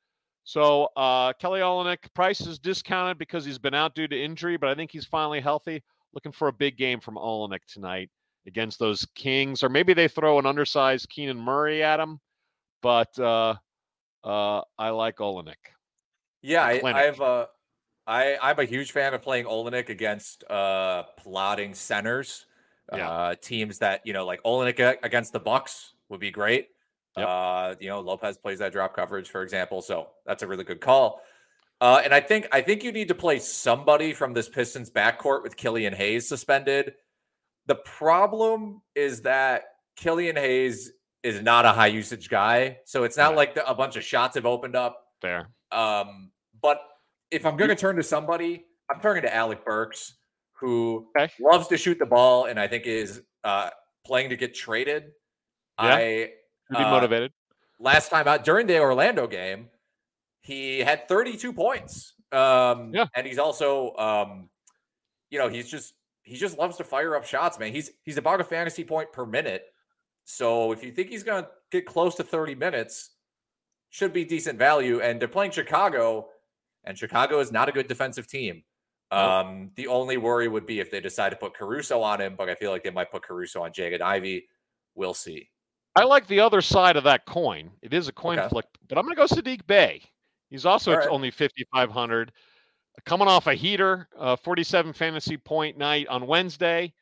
[0.44, 4.68] So uh, Kelly Olynyk price is discounted because he's been out due to injury, but
[4.68, 5.82] I think he's finally healthy.
[6.12, 8.10] Looking for a big game from Olynyk tonight
[8.46, 12.18] against those Kings, or maybe they throw an undersized Keegan Murray at him.
[12.82, 13.54] But uh,
[14.24, 15.54] uh, I like Olynyk.
[16.42, 16.96] Yeah, I, clinic.
[16.96, 17.46] I've uh,
[18.06, 22.46] I I'm a huge fan of playing Olynyk against uh plotting centers.
[22.92, 23.08] Yeah.
[23.08, 26.70] Uh teams that, you know, like Olynyk against the Bucks would be great.
[27.16, 27.28] Yep.
[27.28, 29.82] Uh, you know, Lopez plays that drop coverage, for example.
[29.82, 31.20] So that's a really good call.
[31.80, 35.42] Uh, and I think I think you need to play somebody from this Pistons backcourt
[35.42, 36.94] with Killian Hayes suspended.
[37.66, 39.62] The problem is that
[39.96, 40.92] Killian Hayes
[41.22, 43.36] is not a high usage guy, so it's not Right.
[43.36, 45.04] like the, a bunch of shots have opened up.
[45.20, 45.48] Fair.
[45.72, 46.30] Um,
[46.62, 46.80] but
[47.30, 50.14] if I'm going to turn to somebody, I'm turning to Alec Burks,
[50.52, 51.32] who Okay.
[51.40, 53.70] loves to shoot the ball and I think is uh,
[54.06, 55.04] playing to get traded.
[55.78, 55.94] Yeah.
[55.94, 56.30] I
[56.78, 57.32] be Uh, motivated.
[57.78, 59.70] last time out during the Orlando game,
[60.42, 62.14] he had 32 points.
[62.32, 63.06] Um, Yeah.
[63.14, 64.50] and he's also, um,
[65.30, 67.72] you know, he's just he just loves to fire up shots, man.
[67.72, 69.64] He's he's about a fantasy point per minute.
[70.24, 73.10] So if you think he's gonna get close to 30 minutes,
[73.88, 75.00] should be decent value.
[75.00, 76.30] And they're playing Chicago,
[76.84, 78.62] and Chicago is not a good defensive team.
[79.10, 82.48] Um, the only worry would be if they decide to put Caruso on him, but
[82.48, 84.48] I feel like they might put Caruso on Jaden Ivey.
[84.94, 85.50] We'll see.
[85.96, 87.70] I like the other side of that coin.
[87.82, 88.48] It is a coin Okay.
[88.48, 90.02] flick, but I'm going to go Saddiq Bey.
[90.48, 91.08] He's also right.
[91.08, 92.32] only 5,500.
[93.06, 96.92] Coming off a heater, uh, 47 fantasy point night on Wednesday.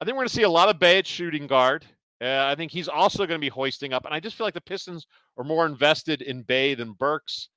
[0.00, 1.84] I think we're going to see a lot of Bey at shooting guard.
[2.20, 4.04] Uh, I think he's also going to be hoisting up.
[4.04, 7.48] And I just feel like the Pistons are more invested in Bey than Burks.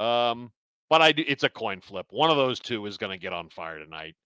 [0.00, 0.50] Um,
[0.90, 2.06] but I do, it's a coin flip.
[2.10, 4.16] One of those two is going to get on fire tonight.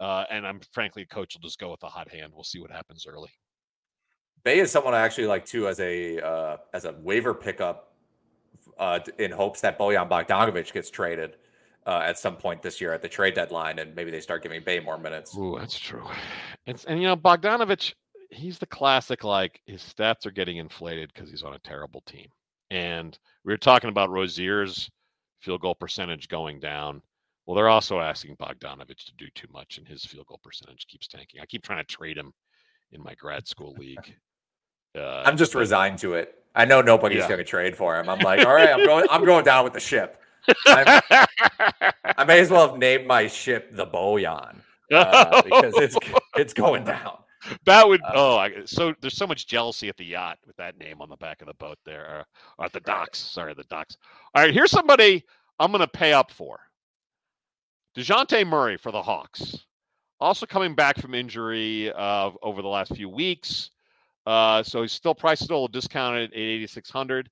[0.00, 2.32] Uh, and I'm frankly, a coach will just go with a hot hand.
[2.34, 3.30] We'll see what happens early.
[4.44, 7.94] Bey is someone I actually like too as a uh, as a waiver pickup
[8.78, 11.36] uh, in hopes that Bojan Bogdanovic gets traded
[11.86, 14.62] uh, at some point this year at the trade deadline, and maybe they start giving
[14.62, 15.36] Bey more minutes.
[15.36, 16.06] Ooh, that's true.
[16.66, 17.94] It's and you know Bogdanovic,
[18.30, 22.28] he's the classic like his stats are getting inflated because he's on a terrible team.
[22.70, 24.90] And we were talking about Rozier's
[25.40, 27.00] field goal percentage going down.
[27.46, 31.06] Well, they're also asking Bogdanovic to do too much, and his field goal percentage keeps
[31.06, 31.40] tanking.
[31.40, 32.32] I keep trying to trade him
[32.92, 34.14] in my grad school league.
[34.96, 36.34] Uh, I'm just resigned to it.
[36.54, 37.28] I know nobody's Yeah.
[37.28, 38.08] going to trade for him.
[38.08, 39.06] I'm like, all right, I'm going.
[39.10, 40.20] I'm going down with the ship.
[40.66, 44.58] I, may as well have named my ship the Bojan
[44.92, 45.96] uh, because it's
[46.36, 47.16] it's going down.
[47.64, 50.78] that would uh, oh I, so there's so much jealousy at the yacht with that
[50.78, 52.24] name on the back of the boat there or,
[52.58, 53.96] or at the docks sorry the docks
[54.34, 55.24] all right here's somebody
[55.60, 56.58] i'm going to pay up for
[57.96, 59.66] DeJounte Murray for the Hawks.
[60.20, 63.70] Also coming back from injury uh, over the last few weeks.
[64.26, 67.28] Uh, so he's still price still discounted at 8600.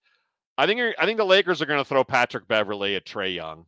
[0.58, 3.64] I think I think the Lakers are going to throw Patrick Beverley at Trae Young.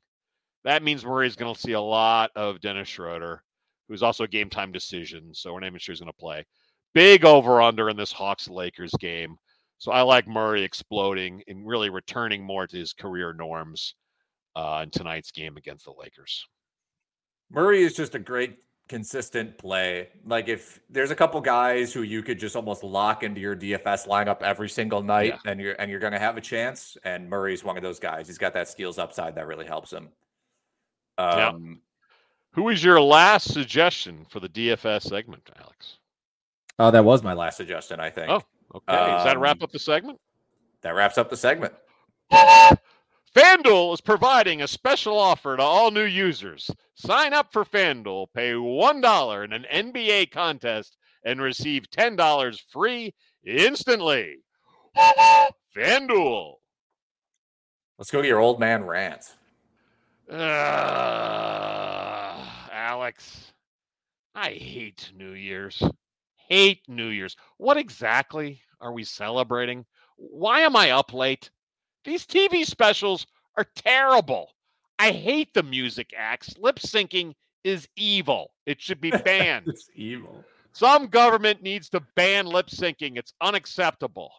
[0.64, 3.42] That means Murray's going to see a lot of Dennis Schroeder,
[3.88, 5.34] who's also a game time decision.
[5.34, 6.44] So we're not even sure he's going to play.
[6.94, 9.36] Big over under in this Hawks Lakers game.
[9.78, 13.94] So I like Murray exploding and really returning more to his career norms
[14.56, 16.46] uh, in tonight's game against the Lakers.
[17.50, 18.58] Murray is just a great
[18.88, 20.08] consistent play.
[20.26, 24.06] Like if there's a couple guys who you could just almost lock into your DFS
[24.06, 27.64] lineup every single night and you're and you're going to have a chance and Murray's
[27.64, 28.26] one of those guys.
[28.26, 30.08] He's got that steals upside that really helps him.
[31.18, 31.48] Yeah.
[31.48, 31.80] Um
[32.52, 35.98] Who is your last suggestion for the DFS segment, Alex?
[36.78, 38.30] oh, that was my last suggestion, I think.
[38.30, 38.42] Oh,
[38.74, 40.18] Okay, does that wrap Um, up the segment?
[40.82, 41.72] That wraps up the segment.
[43.34, 46.70] FanDuel is providing a special offer to all new users.
[46.94, 53.12] Sign up for FanDuel, pay $1 in an NBA contest, and receive $10 free
[53.44, 54.36] instantly.
[55.76, 56.54] FanDuel.
[57.98, 59.24] Let's go to your old man rant.
[60.30, 60.36] Uh,
[62.72, 63.52] Alex,
[64.34, 65.82] I hate New Year's.
[66.48, 67.36] Hate New Year's.
[67.56, 69.86] What exactly are we celebrating?
[70.16, 71.50] Why am I up late?
[72.04, 73.26] These TV specials
[73.56, 74.50] are terrible.
[74.98, 76.56] I hate the music acts.
[76.58, 77.34] Lip syncing
[77.64, 78.52] is evil.
[78.66, 79.68] It should be banned.
[79.68, 80.44] It's evil.
[80.72, 83.16] Some government needs to ban lip syncing.
[83.16, 84.32] It's unacceptable.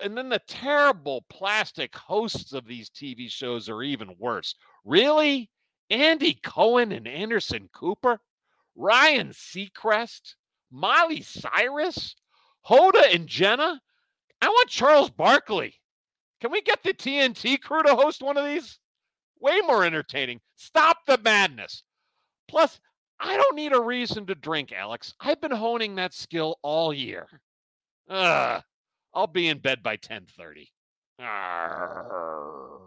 [0.00, 4.54] And then the terrible plastic hosts of these TV shows are even worse.
[4.84, 5.50] Really?
[5.90, 8.20] Andy Cohen and Anderson Cooper?
[8.76, 10.34] Ryan Seacrest?
[10.70, 12.14] Miley Cyrus?
[12.66, 13.80] Hoda and Jenna?
[14.40, 15.74] I want Charles Barkley.
[16.44, 18.78] Can we get the TNT crew to host one of these?
[19.40, 20.42] Way more entertaining.
[20.56, 21.84] Stop the madness.
[22.48, 22.80] Plus,
[23.18, 25.14] I don't need a reason to drink, Alex.
[25.18, 27.40] I've been honing that skill all year.
[28.10, 28.62] Ugh.
[29.14, 30.68] I'll be in bed by 10:30.
[31.18, 32.78] Arr.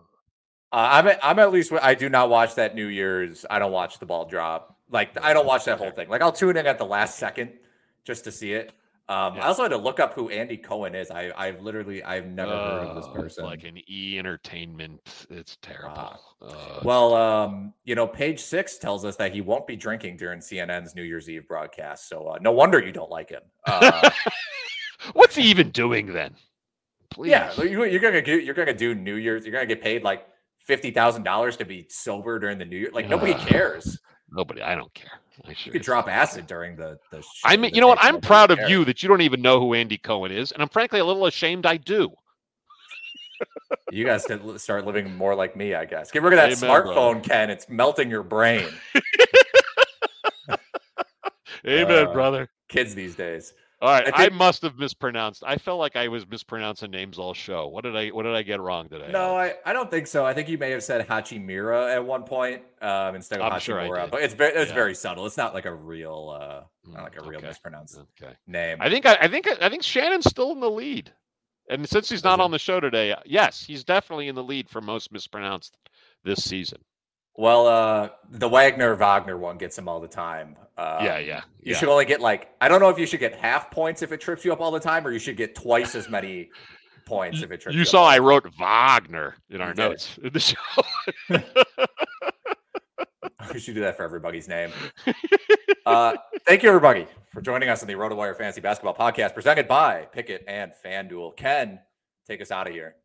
[0.72, 3.44] Uh, I'm at, I'm at least I do not watch that New Year's.
[3.50, 4.78] I don't watch the ball drop.
[4.92, 6.10] Like I don't watch that whole thing.
[6.10, 7.54] Like I'll tune in at the last second
[8.04, 8.72] just to see it.
[9.10, 9.44] Um, Yeah.
[9.44, 11.10] I also had to look up who Andy Cohen is.
[11.12, 13.46] I I've literally I've never heard of this Uh, person.
[13.46, 15.00] Like an E Entertainment.
[15.30, 16.20] It's terrible.
[16.42, 20.40] Uh, well, um, you know, page six tells us that he won't be drinking during
[20.40, 22.10] CNN's New Year's Eve broadcast.
[22.10, 23.44] So uh, no wonder you don't like him.
[23.66, 24.10] Uh,
[25.14, 26.36] what's he even doing then?
[27.10, 27.30] Please.
[27.32, 29.46] yeah, you, you're gonna get, you're gonna do New Year's.
[29.46, 30.28] You're gonna get paid like
[30.60, 32.90] fifty thousand dollars to be sober during the New Year.
[32.94, 34.00] Like nobody cares.
[34.32, 34.62] Nobody.
[34.62, 35.12] I don't care.
[35.46, 37.24] I You could drop acid during the the.
[37.46, 38.00] I mean, you know what?
[38.02, 40.70] I'm proud of you that you don't even know who Andy Cohen is, and I'm
[40.70, 42.12] frankly a little ashamed I do.
[43.90, 46.12] You guys could l- start living more like me, I guess.
[46.12, 47.20] Get rid of that Amen, smartphone, brother.
[47.22, 47.50] Ken.
[47.50, 48.68] It's melting your brain.
[51.66, 52.50] Amen, Uh, brother.
[52.68, 53.54] Kids these days.
[53.80, 55.44] All right, I I, must have mispronounced.
[55.46, 57.68] I felt like I was mispronouncing names all show.
[57.68, 58.08] What did I?
[58.10, 59.12] What did I get wrong today?
[59.12, 60.26] No, I, I don't think so.
[60.26, 64.04] I think you may have said Hachimura at one point um, instead of I'm Hachimura,
[64.04, 64.12] did.
[64.12, 64.76] but it's very it's Yeah.
[64.76, 65.28] very subtle.
[65.28, 67.48] It's not like a real uh, not Mm, like a real okay.
[67.48, 68.34] mispronounced Okay.
[68.48, 68.78] name.
[68.82, 71.14] I think I, I think I think Shannon's still in the lead,
[71.70, 74.82] and since he's not on the show today, yes, he's definitely in the lead for
[74.82, 75.78] most mispronounced
[76.24, 76.80] this season.
[77.38, 80.56] Well, uh, the Wagner Wagner one gets him all the time.
[80.78, 81.78] Um, yeah, yeah, You yeah.
[81.78, 84.20] should only get like I don't know if you should get half points if it
[84.20, 86.50] trips you up all the time, or you should get twice as many
[87.06, 90.40] points if it trips you, You saw I wrote Wagner in our notes in the
[90.40, 90.58] show.
[93.54, 94.72] We should do that for everybody's name.
[95.86, 96.16] uh,
[96.46, 100.42] thank you, everybody, for joining us on the RotoWire Fantasy Basketball Podcast, presented by Pikkit
[100.48, 101.36] and FanDuel.
[101.38, 101.80] Ken,
[102.28, 102.96] take us out of here.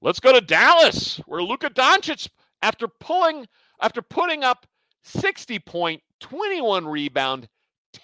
[0.00, 2.28] Let's go to Dallas, where Luka Doncic,
[2.66, 3.46] after pulling,
[3.80, 4.66] after putting up
[5.04, 7.48] 60 point, 21 rebound,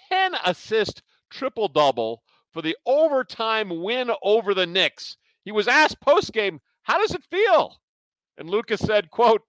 [0.09, 5.17] 10 assist, triple double for the overtime win over the Knicks.
[5.43, 7.81] He was asked post game, "How does it feel?"
[8.37, 9.41] And Luka said, "Quote: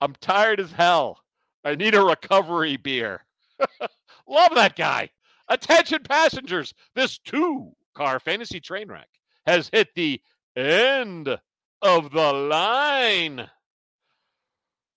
[0.00, 1.22] I'm tired as hell.
[1.62, 3.26] I need a recovery beer."
[4.26, 5.10] Love that guy.
[5.48, 9.10] Attention passengers, this two-car fantasy train wreck
[9.44, 10.22] has hit the
[10.56, 11.38] end
[11.82, 13.50] of the line.